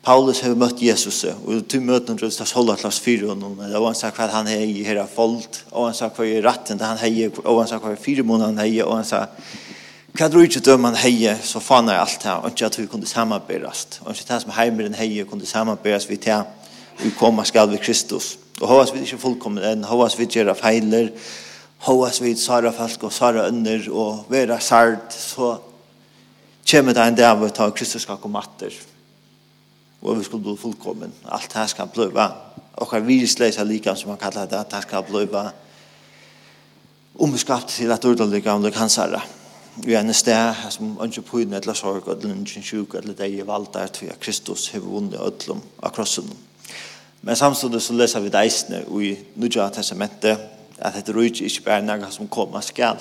Paulus 0.01 0.39
har 0.41 0.55
møtt 0.57 0.79
Jesus, 0.81 1.19
og 1.29 1.67
til 1.69 1.83
møten 1.85 2.17
rundt 2.17 2.37
hans 2.41 2.51
holder 2.57 2.79
klass 2.81 2.97
fire, 2.99 3.35
og 3.35 3.83
han 3.85 3.97
sa 3.97 4.09
hva 4.09 4.25
han 4.33 4.47
har 4.49 4.63
i 4.65 4.81
her 4.81 4.97
folk, 5.05 5.59
og 5.69 5.91
han 5.91 5.97
sa 5.97 6.09
hva 6.09 6.25
i 6.25 6.39
det 6.41 6.81
han 6.81 6.97
har, 6.97 7.41
og 7.43 7.59
han 7.59 7.69
sa 7.69 7.77
hva 7.77 7.91
i 7.93 7.99
fire 8.01 8.25
måneder 8.25 8.49
han 8.49 8.63
har, 8.63 8.87
og 8.87 8.95
han 8.97 9.05
sa 9.05 9.27
hva 10.17 10.25
er 10.25 10.47
ikke 10.47 10.63
døm 10.65 10.89
han 10.89 10.97
har, 10.97 11.37
så 11.45 11.61
faen 11.61 11.93
er 11.93 12.01
alt 12.01 12.25
her, 12.25 12.41
og 12.41 12.49
ikke 12.49 12.65
at 12.65 12.79
vi 12.79 12.87
kunne 12.89 13.05
samarbeidast, 13.05 14.01
og 14.01 14.15
ikke 14.15 14.25
det 14.33 14.41
som 14.41 14.57
heimeren 14.57 14.97
har, 14.97 15.13
kunne 15.29 15.45
samarbeidast 15.45 16.09
vi 16.09 16.17
til 16.17 16.49
vi 17.01 17.13
kommer 17.17 17.45
skal 17.45 17.69
vi 17.69 17.77
Kristus. 17.77 18.37
Og 18.61 18.67
hovas 18.67 18.91
vi 18.93 19.01
ikke 19.05 19.21
fullkommen 19.21 19.63
enn, 19.65 19.85
hovas 19.89 20.17
vi 20.19 20.27
gjør 20.29 20.53
feiler, 20.57 21.09
hovas 21.85 22.19
vi 22.21 22.35
sara 22.37 22.73
folk 22.73 23.05
og 23.07 23.13
sara 23.13 23.47
under, 23.49 23.85
og 23.89 24.25
vera 24.29 24.59
sart, 24.59 25.13
så 25.13 25.55
kommer 26.71 26.93
det 26.93 27.05
en 27.05 27.21
dag 27.21 27.37
vi 27.41 27.49
tar 27.53 27.73
Kristus 27.73 28.05
skal 28.05 28.21
komme 28.21 28.41
atter 28.41 28.90
og 30.01 30.17
vi 30.17 30.23
skulle 30.23 30.43
bli 30.43 30.57
fullkommen. 30.57 31.13
Alt 31.31 31.53
det 31.53 31.69
skal 31.69 31.89
bløyva. 31.93 32.27
Og 32.81 33.07
virusleisa 33.07 33.63
likam, 33.63 33.95
som 33.95 34.09
man 34.09 34.17
kallar 34.17 34.45
det, 34.45 34.65
det 34.71 34.81
skal 34.81 35.03
bløyva 35.03 35.51
omskapt 37.19 37.67
til 37.67 37.91
at 37.91 38.05
urdan 38.05 38.29
likam 38.29 38.63
lik 38.63 38.75
hans. 38.75 38.99
Vi 39.75 39.93
er 39.93 40.01
en 40.01 40.13
sted 40.13 40.53
som 40.69 40.97
ønsker 41.01 41.21
pøyden 41.21 41.53
eller 41.53 41.73
sorg, 41.73 42.07
eller 42.07 42.33
ønsker 42.33 42.61
sjuk, 42.61 42.95
eller 42.95 43.13
deg 43.13 43.37
i 43.37 43.47
valgt 43.47 43.73
der, 43.73 43.87
vi 44.01 44.09
Kristus, 44.19 44.67
har 44.69 44.79
vunnet 44.79 45.21
ødlom 45.21 45.61
av 45.83 45.93
krossen. 45.95 46.27
Men 47.21 47.35
samtidig 47.35 47.81
så 47.81 47.93
leser 47.93 48.19
vi 48.19 48.33
deisene 48.33 48.81
i 49.01 49.15
Nudja 49.35 49.69
Testamentet, 49.69 50.37
at 50.77 50.95
dette 50.97 51.13
rujt 51.13 51.39
ikke 51.41 51.63
bare 51.63 51.85
nega 51.85 52.09
som 52.11 52.27
koma 52.27 52.61
skal, 52.65 52.97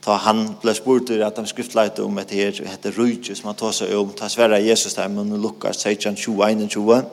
ta 0.00 0.16
han 0.16 0.46
ble 0.62 0.74
spurt 0.74 1.10
at 1.10 1.36
han 1.36 1.46
skriftlägger 1.46 2.04
om 2.04 2.18
ett 2.18 2.30
här 2.30 2.52
heter 2.66 2.92
rujtje 2.92 3.34
som 3.36 3.46
han 3.46 3.56
tar 3.56 3.72
seg 3.72 3.98
om 3.98 4.12
ta 4.12 4.28
sverre 4.28 4.60
Jesus 4.60 4.94
der, 4.94 5.08
men 5.08 5.42
lukkar 5.42 5.72
16 5.72 6.16
21 6.16 6.70
21. 6.70 7.04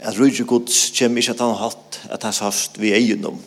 At 0.00 0.16
rujtje 0.16 0.44
Guds 0.44 0.90
kommer 0.98 1.20
ikke 1.20 1.32
at 1.32 1.40
han 1.40 1.54
hatt 1.54 2.00
at 2.10 2.22
han 2.22 2.32
sast 2.32 2.78
vi 2.78 2.92
egen 2.92 3.24
om. 3.24 3.38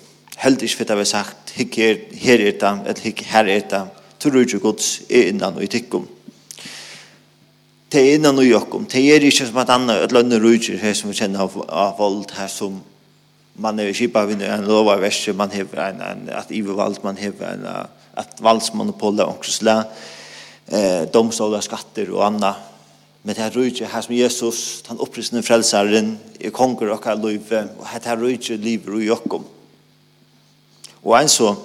helt 0.42 0.62
ikke 0.62 0.82
fitta 0.82 0.96
vi 0.98 1.06
sagt 1.06 1.52
her 1.58 2.40
er 2.40 2.52
det 2.52 2.64
eller 2.64 3.24
her 3.26 3.46
er 3.46 3.60
det 3.70 3.82
til 4.20 4.32
rujtje 4.32 4.60
Guds 4.60 5.02
er 5.10 5.30
innan 5.30 5.58
og 5.58 5.64
i 5.64 5.68
tikkum 5.68 6.08
det 7.92 8.02
er 8.02 8.16
innan 8.16 8.38
og 8.38 8.46
i 8.46 8.54
okkum 8.54 8.86
det 8.86 9.04
er 9.16 9.26
ikke 9.28 9.46
som 9.46 9.58
at 9.62 9.70
anna 9.70 10.00
et 10.02 10.14
lønne 10.16 10.40
rujtje 10.42 10.78
her 10.82 10.94
som 10.98 11.12
vi 11.12 11.20
kjenner 11.20 11.46
av 11.70 11.98
vold 12.00 12.34
her 12.38 12.48
som 12.48 12.80
man 13.54 13.80
är 13.80 13.94
skipa 13.94 14.26
vi 14.26 14.46
en 14.46 14.66
lova 14.66 14.98
väster 14.98 15.34
man 15.34 15.52
har 15.52 15.80
en, 15.80 16.02
en 16.02 16.30
att 16.30 16.52
ivevald 16.52 16.98
man 17.02 17.18
har 17.18 17.48
en 17.48 17.68
att 18.14 18.42
valsmonopol 18.42 19.20
och 19.20 19.30
också 19.30 19.52
slä 19.52 19.84
eh 20.68 21.02
domstolar 21.12 21.62
skatter 21.62 22.10
och 22.10 22.26
annat 22.26 22.56
men 23.22 23.36
det 23.36 23.42
här 23.42 23.52
rujtje 23.52 23.88
här 23.88 24.02
som 24.02 24.16
Jesus 24.16 24.84
han 24.88 25.00
upprisne 25.00 25.42
frälsaren 25.42 26.18
i 26.40 26.50
konger 26.50 26.90
och 26.90 27.04
kall 27.04 27.28
liv 27.28 27.42
och 27.78 27.88
det 28.04 28.10
här 28.10 28.18
rujtje 28.18 28.58
liv 28.58 28.90
och 28.90 29.04
jokom 29.04 29.44
och 31.02 31.20
en 31.20 31.30
så 31.30 31.56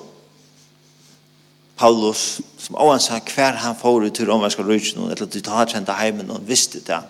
Paulus 1.76 2.40
som 2.58 2.76
oansa 2.76 3.20
kvar 3.20 3.52
han 3.52 3.76
får 3.76 4.06
ut 4.06 4.14
till 4.14 4.26
romerska 4.26 4.62
rujtjen 4.62 5.04
eller 5.04 5.26
du 5.26 5.40
ta 5.40 5.66
kjenta 5.66 5.92
heimen 5.92 6.30
och 6.30 6.40
visste 6.46 6.78
det 6.86 7.02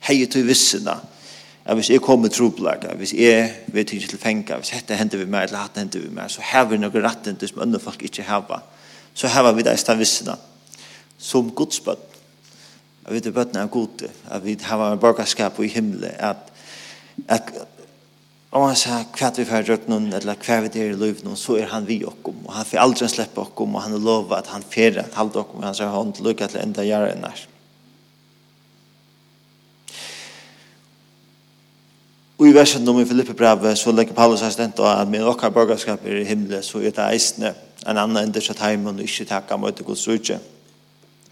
hei 0.00 0.26
til 0.26 0.46
vissena 0.46 0.98
at 1.68 1.76
hvis 1.76 1.90
jeg 1.90 2.00
kommer 2.00 2.30
troblaka, 2.32 2.94
hvis 2.96 3.12
jeg 3.12 3.50
vet 3.74 3.92
ikke 3.92 4.08
til 4.08 4.18
fenga, 4.18 4.56
hvis 4.56 4.70
dette 4.72 4.96
hender 4.96 5.20
vi 5.20 5.26
meg, 5.28 5.48
eller 5.48 5.66
hatt 5.66 5.76
hender 5.76 6.00
vi 6.00 6.08
meg, 6.16 6.30
så 6.32 6.40
har 6.40 6.64
vi 6.70 6.78
noen 6.80 7.02
retten 7.04 7.36
til 7.36 7.50
som 7.50 7.60
andre 7.60 7.80
folk 7.82 8.02
ikke 8.08 8.24
har, 8.24 8.62
så 9.14 9.28
har 9.28 9.52
vi 9.52 9.66
det 9.66 9.74
i 9.76 9.82
stavissene, 9.82 10.36
som 11.18 11.50
godsbøtt. 11.52 12.06
Jeg 13.04 13.16
vet 13.16 13.28
at 13.28 13.36
bøttene 13.36 13.66
er 13.66 13.72
gode, 13.72 14.08
at 14.30 14.44
vi 14.44 14.56
har 14.62 14.84
en 14.86 15.00
borgerskap 15.00 15.60
i 15.60 15.68
himmelen, 15.72 16.16
at, 16.18 16.48
at 17.28 17.52
om 18.48 18.64
han 18.64 18.76
sier 18.80 19.04
hva 19.18 19.30
vi 19.36 19.44
får 19.44 19.68
rødt 19.68 19.92
noen, 19.92 20.08
eller 20.16 20.40
hva 20.40 20.58
vi 20.64 20.72
er 20.72 20.94
i 20.94 20.96
liv 20.96 21.20
noen, 21.24 21.36
så 21.36 21.58
er 21.60 21.68
han 21.68 21.84
vi 21.88 22.00
okkom, 22.08 22.46
og 22.46 22.56
han 22.56 22.68
får 22.68 22.80
aldri 22.80 23.12
slippe 23.12 23.44
okkom, 23.44 23.76
og 23.76 23.84
han 23.84 23.98
er 23.98 24.08
lovet 24.08 24.38
at 24.40 24.52
han 24.54 24.64
fer 24.64 25.02
at 25.04 25.20
halde 25.20 25.44
okkom, 25.44 25.60
og 25.60 25.68
han 25.68 25.76
sier 25.76 25.92
hånd, 25.92 26.16
lykke 26.24 26.48
til 26.48 26.64
enda 26.64 26.88
gjøre 26.88 27.12
enn 27.12 27.28
her. 27.28 27.46
Og 32.38 32.46
i 32.46 32.54
versen 32.54 32.86
om 32.88 33.00
i 33.00 33.06
Filippe 33.06 33.34
brevet 33.34 33.78
så 33.78 33.90
legger 33.90 34.14
Paulus 34.14 34.44
her 34.46 34.52
stendt 34.54 34.78
at 34.86 35.08
med 35.10 35.26
okkar 35.26 35.50
borgerskap 35.50 36.04
er 36.06 36.20
i 36.20 36.26
himmelen 36.28 36.62
så 36.62 36.78
er 36.78 36.92
det 36.94 37.06
eisne 37.08 37.50
en 37.82 37.98
annan 37.98 38.28
ender 38.28 38.44
sett 38.44 38.60
heim 38.62 38.86
og 38.86 39.00
ikke 39.02 39.26
takka 39.26 39.56
møte 39.58 39.82
Guds 39.82 40.06
rydde. 40.06 40.38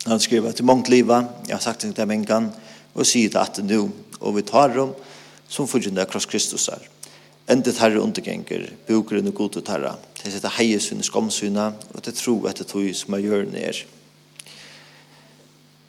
Han 0.07 0.21
skriver 0.21 0.53
til 0.53 0.67
mångt 0.67 0.89
livet, 0.89 1.29
jeg 1.47 1.55
har 1.55 1.63
sagt 1.63 1.83
det 1.83 1.95
til 1.95 2.11
en 2.11 2.53
og 2.95 3.07
sier 3.07 3.31
det 3.31 3.39
at 3.39 3.65
nu, 3.65 3.93
og 4.21 4.37
vi 4.37 4.43
tar 4.43 4.75
dem 4.75 4.95
som 5.49 5.69
forgjende 5.69 6.07
kross 6.07 6.27
Kristus 6.27 6.69
er. 6.69 6.83
Enda 7.49 7.71
tarre 7.73 8.01
undergenger, 8.01 8.71
bukeren 8.89 9.29
og 9.29 9.65
tarre, 9.65 9.95
til 10.15 10.25
til 10.25 10.33
sitte 10.33 10.49
heiesunne 10.49 11.03
skomsyna, 11.03 11.73
og 11.95 12.03
til 12.03 12.15
tro 12.15 12.47
etter 12.49 12.65
tog 12.65 12.95
som 12.95 13.15
er 13.15 13.23
gjør 13.23 13.45
ned. 13.45 13.85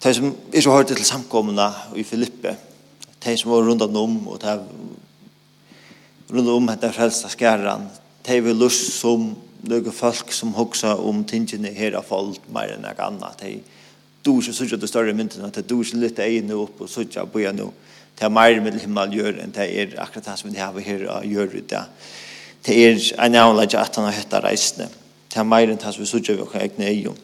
De 0.04 0.14
som 0.14 0.36
er 0.54 0.62
så 0.62 0.72
hørt 0.72 0.88
til 0.88 1.06
samkommende 1.06 1.72
i 1.96 2.04
Filippe, 2.04 2.56
de 3.26 3.38
som 3.38 3.52
var 3.52 3.66
rundt 3.66 3.82
om, 3.82 4.28
og 4.28 4.42
de 4.42 4.60
rundt 6.32 6.52
om 6.52 6.70
etter 6.74 6.94
frelsta 6.96 7.32
skæran, 7.32 7.88
de 8.28 8.40
vil 8.44 8.60
lust 8.60 8.92
som 9.00 9.30
noen 9.68 9.96
folk 9.96 10.32
som 10.36 10.54
hoksa 10.56 10.96
om 11.00 11.24
tingene 11.28 11.72
her 11.74 11.98
av 11.98 12.06
folk, 12.08 12.44
mer 12.54 12.76
enn 12.76 12.84
noe 12.86 12.96
annet. 13.08 13.42
De 13.42 13.56
du 14.28 14.42
ikke 14.42 14.54
sånn 14.54 14.74
at 14.76 14.84
det 14.84 14.90
større 14.92 15.16
myndene, 15.16 15.52
de 15.54 15.64
du 15.64 15.78
ikke 15.80 16.02
litt 16.02 16.20
egne 16.20 16.58
opp 16.60 16.82
og 16.84 16.92
sørger 16.92 17.30
på 17.32 17.42
igjen 17.42 17.62
nå. 17.62 17.68
Det 18.18 18.26
er 18.26 18.34
mer 18.34 18.60
med 18.66 18.80
himmel 18.82 19.14
gjør 19.14 19.42
enn 19.44 19.54
det 19.56 19.68
er 19.68 19.94
akkurat 20.02 20.32
det 20.32 20.38
som 20.42 20.52
de 20.52 20.60
har 20.60 20.80
her 20.84 21.06
å 21.14 21.20
gjøre 21.24 21.62
det. 21.70 21.84
Det 22.66 22.76
er 22.76 22.98
en 23.24 23.38
avlegg 23.40 23.78
at 23.78 23.96
han 23.96 24.08
har 24.10 24.18
hettet 24.18 24.44
reisende. 24.44 24.90
Det 25.32 25.40
er 25.40 25.48
mer 25.48 25.70
enn 25.70 25.80
det 25.80 25.94
som 25.94 26.04
vi 26.04 26.10
sånn 26.10 26.26
at 26.26 26.34
vi 26.34 26.48
har 26.52 26.66
egne 26.66 26.90
egen. 26.90 27.24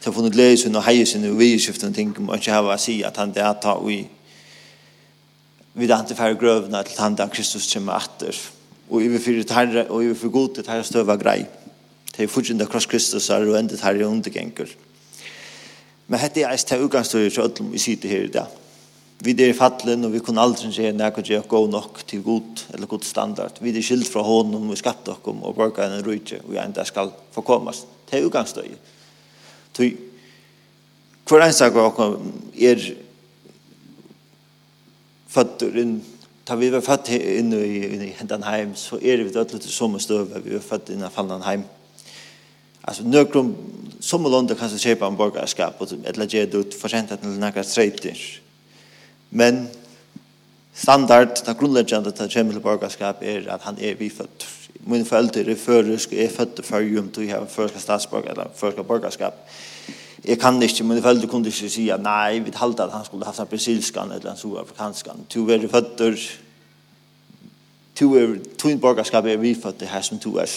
Det 0.00 0.08
har 0.08 0.16
funnet 0.16 0.32
glede 0.32 0.56
sin 0.56 0.78
og 0.78 0.86
heie 0.86 1.04
sin 1.04 1.26
og 1.28 1.36
vi 1.36 1.50
vidskiften 1.50 1.92
ting, 1.92 2.14
og 2.16 2.38
ikke 2.38 2.54
ha 2.54 2.62
å 2.64 2.78
si 2.80 3.00
at 3.04 3.18
han 3.20 3.34
det 3.36 3.42
er 3.44 3.58
ta 3.60 3.74
og 3.76 3.90
i 3.92 4.00
vi 5.74 5.86
da 5.86 6.00
ikke 6.02 6.16
færre 6.18 6.34
grøvene 6.34 6.82
til 6.84 6.98
han 6.98 7.14
da 7.14 7.26
Kristus 7.30 7.68
kommer 7.72 8.00
etter. 8.00 8.36
Og 8.90 9.00
vi 9.00 9.18
för 9.18 9.32
det 9.32 9.86
og 9.88 9.96
och 9.96 10.02
vi 10.02 10.14
för 10.14 10.28
gott 10.28 10.56
det 10.56 10.66
här 10.66 10.82
stöva 10.82 11.16
grej. 11.16 11.46
Det 12.16 12.24
er 12.24 12.28
fortsatt 12.28 12.70
kross 12.70 12.86
Kristus 12.86 13.30
er 13.30 13.48
og 13.48 13.58
ändå 13.58 13.76
här 13.76 13.94
i 13.94 14.02
undergänger. 14.02 14.68
Men 16.06 16.20
hette 16.20 16.42
är 16.42 16.54
ett 16.54 16.72
utgångsstøy 16.72 17.30
til 17.30 17.42
öllum 17.42 17.72
vi 17.72 17.78
sitter 17.78 18.08
her 18.08 18.24
i 18.24 18.28
dag. 18.28 18.46
Vi 19.20 19.30
er 19.30 19.48
i 19.48 19.52
fattelen, 19.52 20.04
og 20.04 20.12
vi 20.12 20.18
kunne 20.18 20.40
aldri 20.40 20.72
se 20.72 20.92
när 20.92 21.10
kan 21.10 21.24
jag 21.28 21.48
gå 21.48 21.66
nok 21.66 22.06
til 22.06 22.22
god 22.22 22.60
eller 22.74 22.86
god 22.86 23.04
standard. 23.04 23.52
Vi 23.60 23.78
er 23.78 23.82
skilt 23.82 24.08
fra 24.08 24.22
hånden 24.22 24.54
och 24.54 24.70
vi 24.72 24.76
skapte 24.76 25.14
kom 25.22 25.42
og 25.42 25.54
borger 25.54 25.98
en 25.98 26.06
rydde, 26.06 26.40
og 26.48 26.54
jeg 26.54 26.64
enda 26.64 26.84
skal 26.84 27.10
få 27.32 27.40
komme 27.40 27.72
Det 28.10 28.18
är 28.18 28.26
utgångsstøy. 28.26 28.76
Ty 29.74 29.96
Kvar 31.30 31.40
en 31.46 32.34
er 32.58 32.94
fötter 35.30 35.78
in 35.78 36.00
Ta 36.44 36.56
vi 36.56 36.70
var 36.70 36.80
fött 36.80 37.08
in 37.08 37.52
i, 37.52 37.56
i 37.56 38.14
hendan 38.18 38.42
heim, 38.42 38.72
så 38.74 38.96
er 38.98 39.20
vi 39.22 39.30
dødlet 39.30 39.62
til 39.62 39.70
som 39.70 39.92
støve, 40.02 40.40
vi 40.42 40.56
var 40.56 40.64
fött 40.64 40.88
in 40.90 41.04
i 41.06 41.10
fannan 41.14 41.44
heim. 41.46 41.62
Alltså 42.82 43.04
nökrum 43.04 43.54
som 44.00 44.22
London 44.22 44.56
kan 44.56 44.78
köpa 44.78 45.06
en 45.06 45.16
borgarskap 45.16 45.80
och 45.80 45.92
eller 46.04 46.26
ge 46.26 46.46
det 46.46 46.58
ut 46.58 46.74
försent 46.74 47.12
att 47.12 47.22
några 47.22 47.62
strejter. 47.62 48.18
Men 49.28 49.68
standard 50.74 51.34
ta 51.44 51.52
grundläggande 51.52 52.10
ta 52.12 52.26
Jamil 52.30 52.60
borgarskap 52.60 53.22
är 53.22 53.48
att 53.48 53.62
han 53.62 53.78
är 53.78 53.94
vi 53.94 54.10
fött 54.10 54.46
Min 54.84 55.04
föräldrar 55.04 55.48
är 55.48 55.54
förrysk 55.54 56.12
är 56.12 56.28
fött 56.28 56.60
för 56.62 56.80
jum 56.80 57.08
till 57.08 57.30
ha 57.30 57.46
förska 57.46 57.78
statsborgare 57.78 58.32
eller 58.32 58.50
förska 58.56 58.82
borgarskap. 58.82 59.34
Jeg 60.24 60.38
kan 60.38 60.62
ikke, 60.62 60.84
men 60.84 60.96
jeg 60.96 61.02
følte 61.02 61.26
kunne 61.26 61.48
ikke 61.48 61.70
si 61.72 61.88
at 61.88 62.02
nei, 62.02 62.38
vi 62.44 62.52
talte 62.52 62.84
at 62.84 62.92
han 62.92 63.04
skulle 63.04 63.24
haft 63.24 63.40
en 63.40 63.46
brasilskan 63.46 64.12
eller 64.12 64.30
en 64.30 64.36
sørafrikanskan. 64.36 65.24
To 65.32 65.46
er 65.48 65.68
føtter, 65.68 66.16
to 67.96 68.14
er, 68.16 68.36
tunn 68.58 68.80
borgerskap 68.80 69.24
er 69.24 69.40
vi 69.40 69.54
føtter 69.54 69.86
her 69.86 70.02
som 70.04 70.18
to 70.18 70.36
er. 70.36 70.50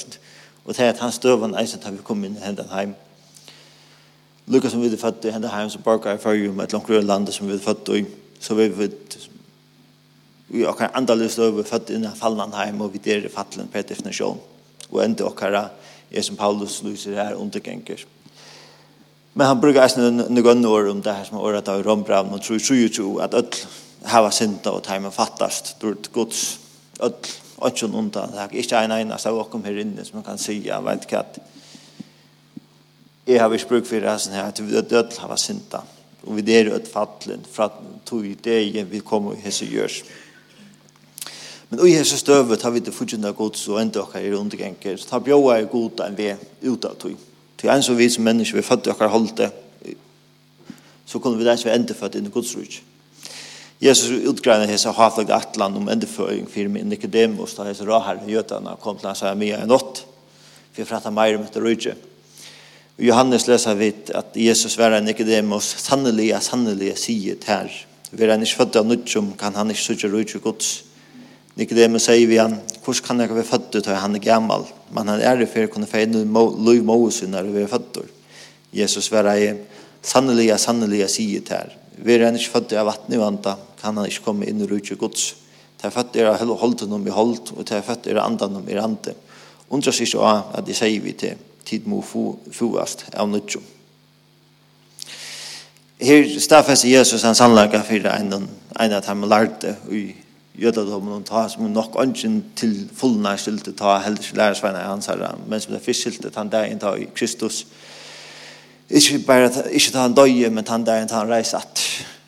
Og 0.65 0.75
det 0.75 0.84
er 0.84 0.89
at 0.89 1.00
han 1.00 1.12
støvann 1.12 1.55
eisen 1.60 1.79
til 1.79 1.96
vi 1.98 2.03
kom 2.03 2.24
inn 2.24 2.36
i 2.36 2.43
hendene 2.43 2.75
heim. 2.75 2.96
Lukka 4.48 4.70
som 4.70 4.82
vi 4.84 4.91
er 4.91 5.00
føtter 5.00 5.29
i 5.29 5.36
hendene 5.38 5.53
heim 5.53 5.70
som 5.70 5.84
borger 5.84 6.17
i 6.17 6.20
fyrjum, 6.20 6.60
et 6.60 6.74
langt 6.74 6.89
rød 6.89 7.08
land 7.08 7.32
som 7.32 7.48
vi 7.48 7.55
er 7.55 7.63
føtter 7.63 8.01
i, 8.01 8.05
så 8.39 8.55
vi 8.60 8.67
er 8.67 8.89
vi 10.53 10.65
okkar 10.70 10.91
andalus 10.93 11.34
støv 11.34 11.63
føtter 11.65 11.96
inn 11.96 12.03
i 12.05 12.12
fallnan 12.13 12.51
heim 12.53 12.82
og 12.84 12.93
vi 12.93 13.00
er 13.10 13.24
i 13.25 13.32
fattelen 13.32 13.72
per 13.74 13.88
definisjon 13.89 14.41
og 14.91 15.00
enda 15.01 15.25
okkara 15.25 15.63
er 16.12 16.22
som 16.22 16.38
Paulus 16.38 16.84
lyser 16.86 17.15
her 17.17 17.39
undergenker. 17.39 18.03
Men 19.34 19.48
han 19.48 19.62
brukar 19.62 19.88
eisen 19.88 20.22
en 20.22 20.44
gønne 20.46 20.70
år 20.70 20.92
om 20.92 21.00
det 21.02 21.13
her 21.13 21.25
som 21.25 21.40
året 21.42 21.70
av 21.72 21.82
Rombraven 21.86 22.36
og 22.36 22.44
tror 22.46 22.60
jo 22.62 22.90
jo 22.98 23.13
at 23.24 23.34
öll 23.34 23.63
hava 24.06 24.30
synda 24.32 24.75
og 24.75 24.84
teima 24.86 25.10
fattast. 25.10 25.75
Durt 25.82 26.12
gods 26.13 26.60
öll 27.00 27.16
ikke 27.63 27.88
noen 27.88 28.06
undan. 28.06 28.34
Det 28.34 28.44
er 28.44 28.54
ikke 28.62 28.84
en 28.84 28.92
eneste 28.92 29.30
av 29.30 29.40
okkom 29.40 29.63
her 29.66 29.80
inne 29.82 30.06
som 30.06 30.20
man 30.20 30.28
kan 30.28 30.38
si 30.38 30.60
jeg 30.68 30.86
vet 30.86 31.08
ikke 31.08 31.20
at 31.24 31.40
jeg 33.25 33.40
har 33.40 33.54
ikke 33.56 33.70
bruk 33.70 33.86
for 33.88 34.04
det 34.04 34.36
her 34.36 34.44
at 34.44 34.60
vi 34.60 34.78
öll 34.78 35.20
hava 35.20 35.38
synda 35.38 35.82
og 36.24 36.38
vi 36.38 36.56
er 36.56 36.72
öll 36.72 36.86
fattlen 36.88 37.44
fra 37.52 37.70
tog 38.06 38.28
det 38.44 38.86
vi 38.92 39.00
kommer 39.00 39.34
i 39.34 39.44
hese 39.44 39.66
gjørs 39.66 40.04
Men 41.70 41.88
i 41.88 41.96
hese 41.96 42.18
støvet 42.18 42.62
har 42.62 42.72
vi 42.72 42.80
det 42.80 42.94
fortjent 42.94 43.25
av 43.25 43.36
gods 43.36 43.68
og 43.68 43.82
enda 43.82 44.04
okkar 44.04 44.22
er 44.22 44.36
undergenker 44.38 44.98
så 44.98 45.10
tar 45.10 45.24
bjóa 45.25 45.58
er 45.58 45.72
god 45.72 46.04
enn 46.06 46.18
vi 46.18 46.36
ut 46.70 46.86
av 46.86 47.00
tog 47.00 47.33
Til 47.63 47.72
en 47.72 47.84
som 47.84 47.96
vi 47.96 48.10
som 48.12 48.25
mennesker, 48.27 48.60
vi 48.60 48.65
fødte 48.67 48.91
okkar 48.91 49.08
holdt 49.08 49.39
så 51.05 51.20
kunne 51.20 51.38
vi 51.38 51.46
leise 51.48 51.67
vi 51.67 51.72
endefødt 51.72 52.17
inn 52.20 52.27
i 52.27 52.34
Guds 52.34 52.51
rujt. 52.58 52.82
Jesus 53.84 54.12
utgreina 54.27 54.67
hesa 54.67 54.91
haflagd 54.96 55.32
atlan 55.36 55.75
om 55.79 55.89
endeføring 55.91 56.48
fyrir 56.51 56.72
min 56.72 56.89
Nicodemus, 56.91 57.55
da 57.55 57.67
hesa 57.67 57.88
rahar 57.88 58.22
jötana 58.27 58.75
kom 58.82 58.98
til 59.00 59.12
hans 59.12 59.24
mia 59.39 59.60
en 59.63 59.72
ått, 59.75 60.03
fyrir 60.75 60.89
fratta 60.89 61.12
meir 61.12 61.38
om 61.38 61.43
etter 61.48 61.63
rujtje. 61.63 61.96
Og 62.98 63.03
Johannes 63.08 63.48
lesa 63.48 63.74
vidt 63.79 64.12
at 64.15 64.36
Jesus 64.36 64.77
vera 64.79 65.00
Nicodemus 65.00 65.75
sannelig, 65.84 66.32
sannelig, 66.41 66.98
sige 66.98 67.36
ter. 67.36 67.72
Vi 68.12 68.24
er 68.24 68.36
han 68.36 68.43
ikke 68.46 68.63
født 68.63 68.82
av 68.82 68.88
nutjum, 68.88 69.34
kan 69.39 69.55
han 69.55 69.72
ikke 69.72 69.86
sutja 69.86 70.12
rujtje 70.12 70.43
gods. 70.43 70.74
Nikodemus 71.55 72.07
sier 72.07 72.25
vi 72.27 72.39
han, 72.41 72.55
hvordan 72.81 73.05
kan 73.05 73.22
jeg 73.22 73.36
være 73.36 73.45
født 73.45 73.75
ut 73.77 73.89
han 73.93 74.15
er 74.15 74.24
gammal? 74.24 74.65
Men 74.91 75.12
han 75.12 75.22
er 75.22 75.41
i 75.41 75.45
fyrir 75.45 75.69
kunne 75.69 75.88
feine 75.89 76.24
lov 76.25 76.81
måsyn 76.88 77.33
når 77.33 77.51
vi 77.53 77.62
er 77.62 77.69
født. 77.69 78.00
Jesus 78.74 79.12
var 79.13 79.29
ei, 79.36 79.53
sannelig, 80.01 80.50
sannelig, 80.60 81.03
sier 81.13 81.45
det 81.45 81.53
her. 81.53 81.75
Vi 81.98 82.15
er 82.15 82.25
ikke 82.33 82.55
født 82.55 82.74
av 82.74 82.89
vattnet 82.89 83.22
vanta, 83.22 83.57
kan 83.81 83.98
han 83.98 84.10
ikke 84.10 84.25
komme 84.25 84.50
inn 84.50 84.63
i 84.63 84.69
rutsi 84.69 84.98
gods. 84.98 85.36
Det 85.77 85.91
er 85.91 85.93
født 85.93 86.17
er 86.17 86.41
holdt 86.41 86.88
om 86.88 87.07
i 87.07 87.13
holdt, 87.13 87.53
og 87.53 87.67
det 87.69 87.77
er 87.77 87.86
født 87.86 88.10
av 88.10 88.24
andan 88.25 88.57
om 88.57 88.69
i 88.69 88.77
rande. 88.79 89.13
Undras 89.69 90.01
ikke 90.01 90.25
av 90.25 90.57
at 90.57 90.67
jeg 90.67 90.79
sier 90.79 91.05
vi 91.05 91.13
til 91.13 91.38
tid 91.65 91.86
må 91.88 92.01
fuast 92.03 93.05
av 93.13 93.29
nødjo. 93.29 93.62
Her 96.03 96.25
stafes 96.41 96.83
Jesus 96.83 97.24
han 97.24 97.38
sannlaga 97.38 97.79
fyrir 97.88 98.10
en, 98.12 98.50
en 98.79 98.95
at 98.98 99.05
han 99.07 99.24
lærte 99.29 99.77
i 99.93 100.10
jødadommen 100.60 101.24
ta 101.25 101.48
som 101.50 101.65
nok 101.72 101.95
ønsken 102.01 102.39
til 102.57 102.75
fullnær 102.93 103.39
skilte 103.41 103.74
ta 103.77 103.98
heldig 104.03 104.36
lærersveina 104.38 104.83
i 104.83 104.89
hans 104.91 105.10
herre, 105.10 105.33
men 105.50 105.62
som 105.62 105.74
det 105.74 105.81
fyrst 105.81 106.05
skilte 106.05 106.31
han 106.36 106.51
dagen 106.53 106.81
ta 106.81 106.93
i 106.98 107.07
Kristus. 107.15 107.63
Ikke 108.89 109.19
bare 109.25 109.50
ikke 109.72 109.95
ta 109.95 110.05
han 110.05 110.15
døye, 110.17 110.50
men 110.53 110.67
han 110.67 110.86
dagen 110.86 111.10
ta 111.10 111.24
han 111.24 111.31
reis 111.31 111.55
at, 111.57 111.81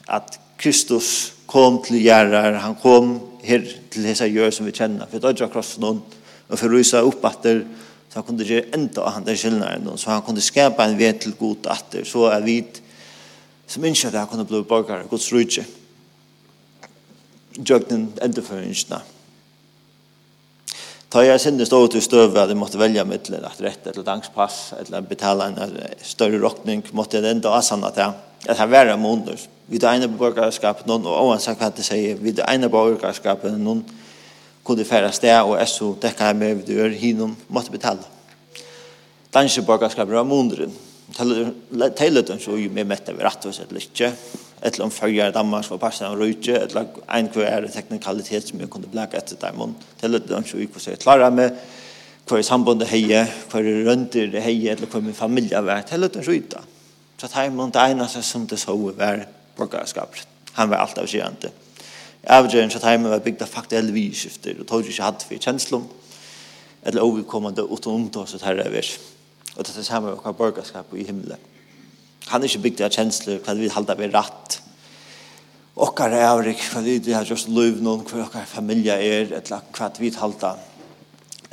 at 0.10 0.40
Kristus 0.58 1.34
kom 1.46 1.82
til 1.86 2.02
gjerrar, 2.02 2.58
han 2.64 2.78
kom 2.82 3.20
her 3.46 3.62
til 3.94 4.08
hese 4.10 4.28
gjør 4.32 4.52
som 4.52 4.66
vi 4.66 4.74
kjenner, 4.74 5.06
for 5.12 5.22
dødja 5.22 5.48
krossen 5.54 5.86
noen, 5.86 6.02
og 6.50 6.58
for 6.58 6.74
rysa 6.74 7.04
opp 7.06 7.26
atter, 7.30 7.62
så 8.10 8.22
han 8.22 8.26
kunne 8.26 8.48
gjøre 8.48 8.72
enda 8.74 9.04
av 9.06 9.20
han 9.20 9.26
der 9.28 9.38
skillnaren, 9.38 9.88
så 10.02 10.16
han 10.16 10.26
kunne 10.26 10.42
skapa 10.42 10.88
en 10.88 10.98
ved 10.98 11.22
til 11.22 11.38
god 11.38 11.70
atter, 11.70 12.06
så 12.08 12.30
er 12.34 12.42
vi 12.46 12.60
som 13.68 13.86
ikke 13.86 14.10
at 14.10 14.18
han 14.18 14.30
kunne 14.30 14.46
bli 14.50 14.62
borgare, 14.66 15.08
Guds 15.10 15.32
rydgjeng 15.34 15.70
jøgnen 17.58 18.10
endeføringsene. 18.22 19.02
Ta 21.16 21.22
jeg 21.24 21.40
sinne 21.40 21.64
stå 21.68 21.78
ut 21.86 21.96
i 21.96 22.02
støve 22.04 22.42
at 22.42 22.50
jeg 22.52 22.60
måtte 22.60 22.80
velge 22.82 23.04
mittelen 23.08 23.46
at 23.48 23.62
rett 23.64 23.86
eller 23.88 24.04
dangspass 24.04 24.74
eller 24.82 25.06
betale 25.06 25.46
en 25.48 25.76
større 26.04 26.42
råkning 26.42 26.82
måtte 26.98 27.22
jeg 27.22 27.30
enda 27.30 27.54
asanna 27.56 27.92
til 27.96 28.16
at 28.50 28.58
jeg 28.60 28.70
være 28.70 28.98
måneder. 29.00 29.40
Vi 29.68 29.80
det 29.82 29.90
ene 29.90 30.10
borgerskapet 30.12 30.90
noen 30.90 31.08
og 31.08 31.30
oansett 31.30 31.62
hva 31.62 31.72
det 31.74 31.86
sier 31.88 32.20
vi 32.20 32.34
det 32.36 32.44
ene 32.52 32.68
borgerskapet 32.70 33.56
noen 33.58 33.86
kunne 34.66 34.86
fære 34.86 35.14
sted 35.16 35.38
og 35.40 35.56
jeg 35.60 35.72
så 35.72 35.94
dekka 36.02 36.32
jeg 36.32 36.40
med 36.42 36.66
vi 36.66 36.76
gjør 36.76 36.98
hinnom 37.00 37.38
måtte 37.48 37.72
betale. 37.72 38.04
Danske 39.34 39.64
borgerskapet 39.68 40.14
var 40.16 40.28
måneder. 40.28 40.68
Teilet 41.96 42.28
de 42.28 42.40
så 42.42 42.58
jo 42.60 42.70
med 42.74 42.92
mette 42.92 43.14
vi 43.14 43.24
rett 43.24 43.48
og 43.48 43.56
slett 43.56 43.74
litt 43.76 43.94
eller 44.66 44.84
om 44.84 44.92
följer 44.92 45.32
Danmark 45.32 45.70
var 45.70 45.78
passan 45.78 46.12
av 46.12 46.18
Rujtje, 46.18 46.58
eller 46.58 46.86
en 47.08 47.28
kvar 47.28 47.44
är 47.44 47.68
teknikalitet 47.68 48.48
som 48.48 48.60
jag 48.60 48.70
kunde 48.70 48.88
bläka 48.88 49.18
etter 49.18 49.38
där 49.40 49.54
man 49.58 49.76
till 50.00 50.12
det 50.12 50.20
de 50.20 50.44
inte 50.44 50.58
hur 50.86 50.92
jag 50.92 51.00
klarar 51.00 51.32
med 51.32 51.58
kvar 52.26 52.42
sambundet 52.42 52.88
heje, 52.88 53.28
kvar 53.50 53.64
rönter 53.64 54.28
det 54.28 54.40
heje, 54.40 54.72
eller 54.74 54.86
kvar 54.86 55.02
min 55.02 55.14
familj 55.14 55.56
har 55.56 55.82
till 55.82 56.02
det 56.02 56.08
de 56.08 56.24
skjuta. 56.24 56.62
Så 57.18 57.26
att 57.26 57.32
han 57.32 57.72
det 57.72 57.80
ena 57.80 58.08
så 58.08 58.22
som 58.22 58.48
det 58.48 58.58
så 58.58 58.76
var 58.76 59.28
borgerskap. 59.56 60.16
Han 60.52 60.70
var 60.70 60.78
allt 60.78 60.98
avgörande. 60.98 61.50
Avgörande 62.28 62.70
så 62.70 62.78
att 62.78 62.84
han 62.84 63.04
var 63.04 63.20
byggda 63.20 63.46
faktiskt 63.46 63.80
elviskifter 63.80 64.56
och 64.60 64.68
tog 64.68 64.86
inte 64.86 65.02
hatt 65.02 65.24
för 65.24 65.36
känslor 65.38 65.84
eller 66.84 67.02
ovidkommande 67.02 67.62
utom 67.62 68.10
här 68.14 68.40
herre 68.44 68.70
vers. 68.70 69.00
Och 69.56 69.64
det 69.64 69.78
är 69.78 69.84
samma 69.84 70.08
med 70.08 70.18
våra 70.24 70.34
borgarskap 70.34 70.94
i 70.94 71.04
himlen. 71.04 71.38
Han 72.32 72.42
er 72.42 72.50
ikke 72.50 72.64
bygd 72.64 72.86
av 72.86 72.94
kjensler, 72.96 73.42
hva 73.46 73.54
vi 73.58 73.70
halda 73.70 73.96
vi 74.00 74.10
ratt. 74.10 74.60
Okkar 75.76 76.14
er 76.16 76.30
avrik, 76.30 76.62
hva 76.72 76.82
vi 76.82 77.14
har 77.14 77.28
just 77.28 77.50
løyv 77.52 77.82
noen, 77.84 78.06
hva 78.08 78.26
okkar 78.26 78.48
familie 78.50 78.96
er, 78.96 79.34
etla 79.38 79.62
hva 79.76 79.92
vi 80.00 80.10
halda. 80.16 80.56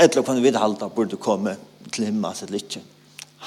Etla 0.00 0.24
hva 0.24 0.36
vi 0.40 0.54
halda 0.56 0.88
burde 0.94 1.18
komme 1.20 1.56
til 1.92 2.06
himma 2.08 2.32
sitt 2.34 2.52
litt. 2.54 2.78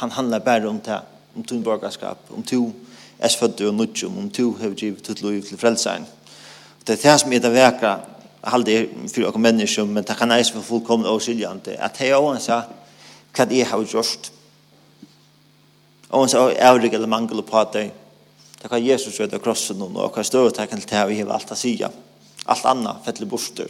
Han 0.02 0.12
handlar 0.12 0.44
bare 0.46 0.70
om 0.70 0.82
det, 0.84 1.00
om 1.36 1.44
tun 1.44 1.64
borgarskap, 1.64 2.30
om 2.36 2.44
to 2.44 2.68
er 3.20 3.32
fødde 3.32 3.70
og 3.70 3.74
nudjum, 3.80 4.18
om 4.20 4.30
to 4.30 4.52
har 4.60 4.76
givet 4.76 5.04
til 5.04 5.24
løyv 5.24 5.48
til 5.48 5.58
frelsein. 5.58 6.06
Det 6.86 7.00
er 7.00 7.02
det 7.02 7.20
som 7.22 7.34
er 7.34 7.42
det 7.42 7.54
veka, 7.56 7.96
halde 8.46 8.76
er 8.76 8.88
for 9.10 9.32
okkar 9.32 9.42
mennesker, 9.42 9.88
men 9.90 10.04
det 10.06 10.18
kan 10.20 10.32
eis 10.36 10.52
for 10.54 10.62
fullkomne 10.62 11.10
og 11.10 11.24
syljande, 11.24 11.80
at 11.80 11.98
hei 12.04 12.12
oansa 12.14 12.62
hva 13.36 13.48
jeg 13.50 13.68
har 13.68 13.88
gjort, 13.90 14.30
Og 16.12 16.24
han 16.24 16.32
sa, 16.32 16.46
avrik 16.70 16.94
eller 16.94 17.10
mangel 17.10 17.42
på 17.46 17.64
deg. 17.74 17.94
Det 18.62 18.72
kan 18.72 18.82
Jesus 18.82 19.20
røde 19.22 19.40
krossen 19.42 19.82
og 19.86 20.14
hva 20.14 20.24
større 20.26 20.54
tekken 20.54 20.82
til 20.82 20.90
det 20.90 21.04
vi 21.10 21.20
har 21.20 21.34
alt 21.36 21.52
å 21.54 21.58
si. 21.58 21.76
Alt 21.86 22.66
annet 22.70 23.04
fettelig 23.06 23.30
borster. 23.30 23.70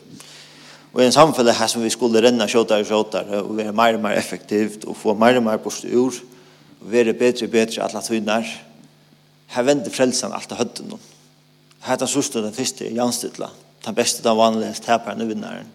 Og 0.96 1.02
i 1.02 1.08
en 1.10 1.16
samfunn 1.16 1.52
her 1.52 1.68
som 1.68 1.84
vi 1.84 1.92
skulle 1.92 2.22
renne 2.24 2.48
kjøttere 2.48 2.86
og 2.86 2.88
kjøttere 2.88 3.42
og 3.42 3.58
være 3.58 3.74
mer 3.76 3.98
og 3.98 4.06
mer 4.06 4.16
effektivt 4.16 4.86
og 4.88 4.96
få 4.96 5.16
mer 5.20 5.42
og 5.42 5.44
mer 5.44 5.60
borster 5.60 5.92
ur 5.92 6.16
og 6.16 6.88
være 6.92 7.16
bedre 7.18 7.50
og 7.50 7.52
bedre 7.52 7.84
alle 7.84 8.04
tøyner. 8.06 8.54
Her 9.52 9.68
venter 9.68 9.92
frelsen 9.92 10.32
alt 10.36 10.56
av 10.56 10.62
høtten 10.64 10.88
noen. 10.94 11.12
Her 11.86 11.98
er 11.98 12.02
den 12.02 12.10
sørste 12.10 12.42
den 12.42 12.56
første 12.56 12.88
janstidla. 12.88 13.52
Den 13.86 13.98
beste 14.00 14.24
den 14.24 14.40
vanlige 14.40 14.80
taperen 14.86 15.22
og 15.22 15.30
vinneren. 15.30 15.68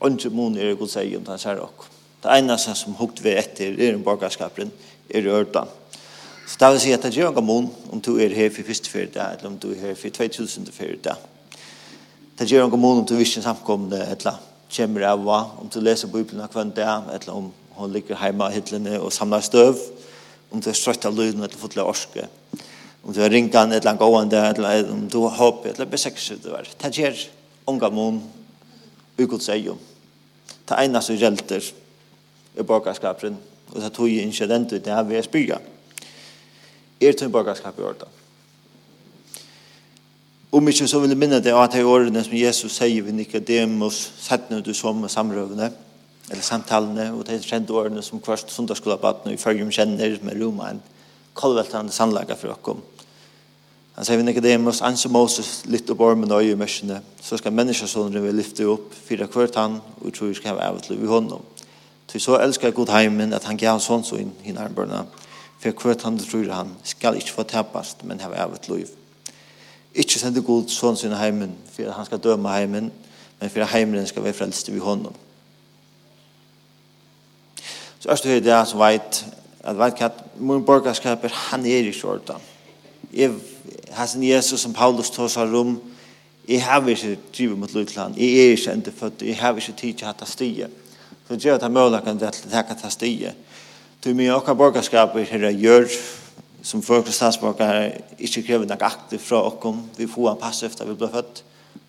Og 0.00 0.16
ikke 0.16 0.34
måneder 0.34 0.72
er 0.72 0.80
god 0.80 0.90
seg 0.92 1.14
om 1.16 1.24
den 1.24 1.38
ser 1.40 1.60
dere. 1.60 1.90
Det 2.20 2.32
eneste 2.36 2.74
som 2.76 2.96
hukt 2.98 3.22
vi 3.24 3.32
etter 3.32 3.78
er 3.80 3.94
en 3.94 4.04
borgerskapen 4.04 4.72
er 5.08 5.28
ørda. 5.32 5.64
Så 6.50 6.58
det 6.60 6.68
vil 6.74 6.82
si 6.82 6.92
at 6.92 7.04
det 7.06 7.14
gjør 7.14 7.38
en 7.38 7.46
mån 7.46 7.68
om 7.94 8.00
du 8.02 8.16
er 8.20 8.34
her 8.34 8.50
for 8.52 8.66
første 8.66 8.90
fyrda, 8.90 9.30
eller 9.32 9.52
om 9.52 9.58
du 9.58 9.70
er 9.70 9.80
her 9.86 9.94
for 9.94 10.10
2000 10.10 10.66
fyrda. 10.74 11.14
Det 12.38 12.48
gjør 12.50 12.66
en 12.66 12.80
mån 12.80 13.02
om 13.02 13.06
du 13.06 13.14
visste 13.16 13.42
samkomne, 13.42 14.02
eller 14.10 14.40
kommer 14.70 15.06
av 15.06 15.24
hva, 15.24 15.38
om 15.62 15.70
du 15.70 15.80
leser 15.80 16.10
Bibelen 16.10 16.42
av 16.44 16.50
kvann 16.52 16.74
dag, 16.74 17.08
eller 17.14 17.32
om 17.36 17.48
hun 17.78 17.92
ligger 17.94 18.18
hjemme 18.18 18.46
av 18.46 18.54
hittlene 18.54 18.98
og 19.00 19.12
samler 19.14 19.44
støv, 19.46 19.80
om 20.50 20.60
du 20.60 20.68
er 20.70 20.76
strøtt 20.76 21.06
av 21.06 21.16
lyden, 21.16 21.40
eller 21.40 21.58
fotler 21.58 21.88
orske, 21.88 22.26
om 23.00 23.14
du 23.14 23.22
er 23.22 23.32
ringan, 23.32 23.72
eller 23.72 23.96
gående, 23.96 24.42
eller 24.50 24.90
om 24.92 25.06
du 25.08 25.22
har 25.24 25.38
håp, 25.38 25.64
eller 25.70 25.88
besekser 25.88 26.42
du 26.42 26.50
er. 26.58 26.68
Det 26.82 26.92
gjør 26.98 27.22
unga 27.70 27.90
mån, 27.94 28.20
ugodt 29.20 29.46
seg 29.46 29.70
om. 29.72 29.78
Det 30.66 30.82
eneste 30.82 31.16
gjelder, 31.18 31.70
i 32.58 32.62
borgerskapen, 32.62 33.36
og 33.72 33.82
det 33.82 33.92
tog 33.92 34.08
i 34.10 34.22
incidenter 34.22 34.78
det 34.78 34.94
her 34.94 35.02
ved 35.02 35.22
spyrer. 35.22 35.60
Er 37.00 37.12
til 37.12 37.28
borgerskap 37.28 37.78
i 37.78 37.82
ordet. 37.82 38.08
Om 40.52 40.68
ikke 40.68 40.88
så 40.88 40.98
vil 40.98 41.12
jeg 41.12 41.18
minne 41.18 41.38
det 41.38 41.52
at 41.54 41.72
det 41.72 41.80
er 41.80 41.86
årene 41.86 42.24
som 42.26 42.34
Jesus 42.34 42.74
sier 42.74 43.04
ved 43.06 43.14
Nicodemus, 43.14 44.00
sett 44.18 44.48
nå 44.50 44.58
du 44.66 44.72
som 44.74 45.04
samrøvene, 45.08 45.68
eller 46.30 46.42
samtalene, 46.42 47.12
og 47.14 47.22
det 47.26 47.36
er 47.36 47.46
kjent 47.46 47.70
årene 47.70 48.02
som 48.02 48.22
kvart 48.22 48.50
sundagsskolabaten 48.50 49.30
og 49.30 49.36
i 49.36 49.38
følge 49.38 49.62
om 49.62 49.70
kjenner 49.70 50.18
med 50.26 50.42
Roma, 50.42 50.72
en 50.72 50.82
kolveltende 51.38 51.94
sannlager 51.94 52.38
for 52.38 52.50
dere. 52.50 52.82
Han 53.94 54.06
sier 54.06 54.18
ved 54.18 54.26
Nicodemus, 54.26 54.82
han 54.82 54.98
som 54.98 55.14
Moses 55.14 55.60
litt 55.70 55.86
på 55.86 56.06
ormen 56.06 56.30
og 56.34 56.42
øye 56.42 56.54
i 56.54 56.58
mørsene, 56.58 56.98
så 57.22 57.38
skal 57.38 57.54
menneskesånene 57.54 58.22
vi 58.24 58.34
lyfte 58.34 58.66
opp, 58.70 58.90
fyra 59.06 59.30
kvart 59.30 59.58
han, 59.60 59.78
og 60.00 60.14
tror 60.14 60.30
vi 60.30 60.38
skal 60.38 60.56
ha 60.56 60.70
av 60.70 60.82
til 60.82 60.98
vi 60.98 61.10
hånden. 61.10 61.42
Til 62.10 62.20
så 62.20 62.38
elskar 62.42 62.70
Gud 62.74 62.90
heimen 62.90 63.32
at 63.32 63.44
han 63.46 63.58
gav 63.58 63.78
sånn 63.78 64.02
så 64.02 64.18
inn 64.18 64.32
i 64.42 64.54
nærmbarna. 64.54 65.04
For 65.60 65.76
hvert 65.76 66.02
han 66.02 66.18
tror 66.18 66.48
han 66.50 66.72
skal 66.84 67.18
ikke 67.20 67.36
få 67.36 67.44
tappast, 67.46 68.02
men 68.04 68.20
ha 68.24 68.30
av 68.42 68.56
et 68.56 68.68
liv. 68.68 68.88
Ikke 69.94 70.18
sende 70.18 70.42
Gud 70.42 70.72
sånn 70.72 70.98
sin 70.98 71.14
heimen, 71.14 71.52
for 71.70 71.92
han 71.94 72.08
skal 72.08 72.22
døme 72.22 72.50
heimen, 72.50 72.90
men 73.40 73.52
for 73.52 73.68
heimen 73.70 74.06
skal 74.10 74.24
være 74.24 74.38
frelst 74.40 74.72
i 74.72 74.78
hånden. 74.78 75.14
Så 78.00 78.10
er 78.10 78.22
det 78.24 78.44
det 78.48 78.58
som 78.66 78.80
vet, 78.80 79.24
at 79.60 79.78
vet 79.78 80.00
hva 80.00 80.10
min 80.40 80.64
borgerskap 80.64 81.24
er, 81.24 81.38
han 81.50 81.66
er 81.68 81.84
i 81.84 81.92
skjorta. 81.92 82.38
Jeg 83.12 83.34
har 83.92 84.10
Jesus 84.16 84.60
som 84.60 84.72
Paulus 84.72 85.10
tog 85.10 85.30
seg 85.30 85.52
rom, 85.52 85.76
jeg 86.48 86.64
har 86.64 86.86
ikke 86.88 87.18
drivet 87.36 87.58
mot 87.58 87.74
Lutland, 87.74 88.16
jeg 88.16 88.38
er 88.38 88.54
ikke 88.56 88.72
endefødt, 88.72 89.22
jeg 89.22 89.36
har 89.38 89.54
ikke 89.54 89.76
tid 89.76 89.94
til 89.94 90.08
å 90.08 90.14
det 90.18 90.28
stiger 90.28 90.79
så 91.30 91.36
gjør 91.38 91.60
det 91.62 91.68
muligheten 91.70 92.18
til 92.18 92.26
å 92.26 92.50
takke 92.50 92.74
til 92.74 92.90
stige. 92.90 93.30
Til 94.02 94.16
mye 94.18 94.34
av 94.34 94.56
borgerskaper 94.58 95.22
her 95.30 95.44
gjør 95.54 95.86
som 96.66 96.82
første 96.82 97.14
statsborgere 97.14 98.00
ikke 98.18 98.42
krever 98.48 98.66
noe 98.66 98.88
aktivt 98.88 99.22
fra 99.28 99.44
oss. 99.46 99.78
Vi 99.94 100.08
får 100.10 100.32
en 100.32 100.40
passiv 100.40 100.74
da 100.74 100.88
vi 100.88 100.96
blir 100.98 101.12
født. 101.14 101.44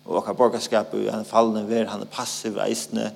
Og 0.06 0.30
av 0.30 0.38
borgerskaper 0.38 1.10
han 1.10 1.24
en 1.24 1.26
fallende 1.26 1.64
ved, 1.66 1.88
han 1.90 2.06
er 2.06 2.12
passiv 2.14 2.62
reisende. 2.62 3.10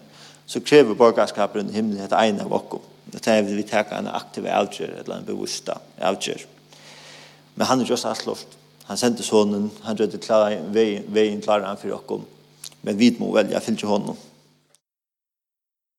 Så 0.51 0.65
krever 0.67 0.99
borgerskaper 0.99 1.63
en 1.63 1.71
himmel 1.71 2.03
et 2.03 2.19
ene 2.19 2.43
av 2.43 2.59
okkom. 2.59 2.83
Det 3.07 3.23
er 3.31 3.47
vi 3.47 3.63
takke 3.63 3.95
en 3.95 4.11
aktiv 4.11 4.51
avgjør, 4.51 4.99
eller 4.99 5.21
en 5.21 5.31
bevisst 5.31 5.71
avgjør. 5.71 6.43
Men 7.55 7.71
han 7.71 7.81
er 7.81 7.95
just 7.95 8.07
alt 8.07 8.27
lovt. 8.27 8.59
Han 8.91 8.99
sendte 8.99 9.23
sonen, 9.23 9.71
han 9.87 9.99
rødde 9.99 10.19
veien 10.75 11.43
klare 11.43 11.71
han 11.71 11.79
for 11.79 11.95
okkom. 11.95 12.27
Men 12.83 12.99
vi 12.99 13.15
må 13.19 13.31
velge 13.31 13.55
å 13.55 13.63
fylle 13.63 13.95
honom. 13.95 14.19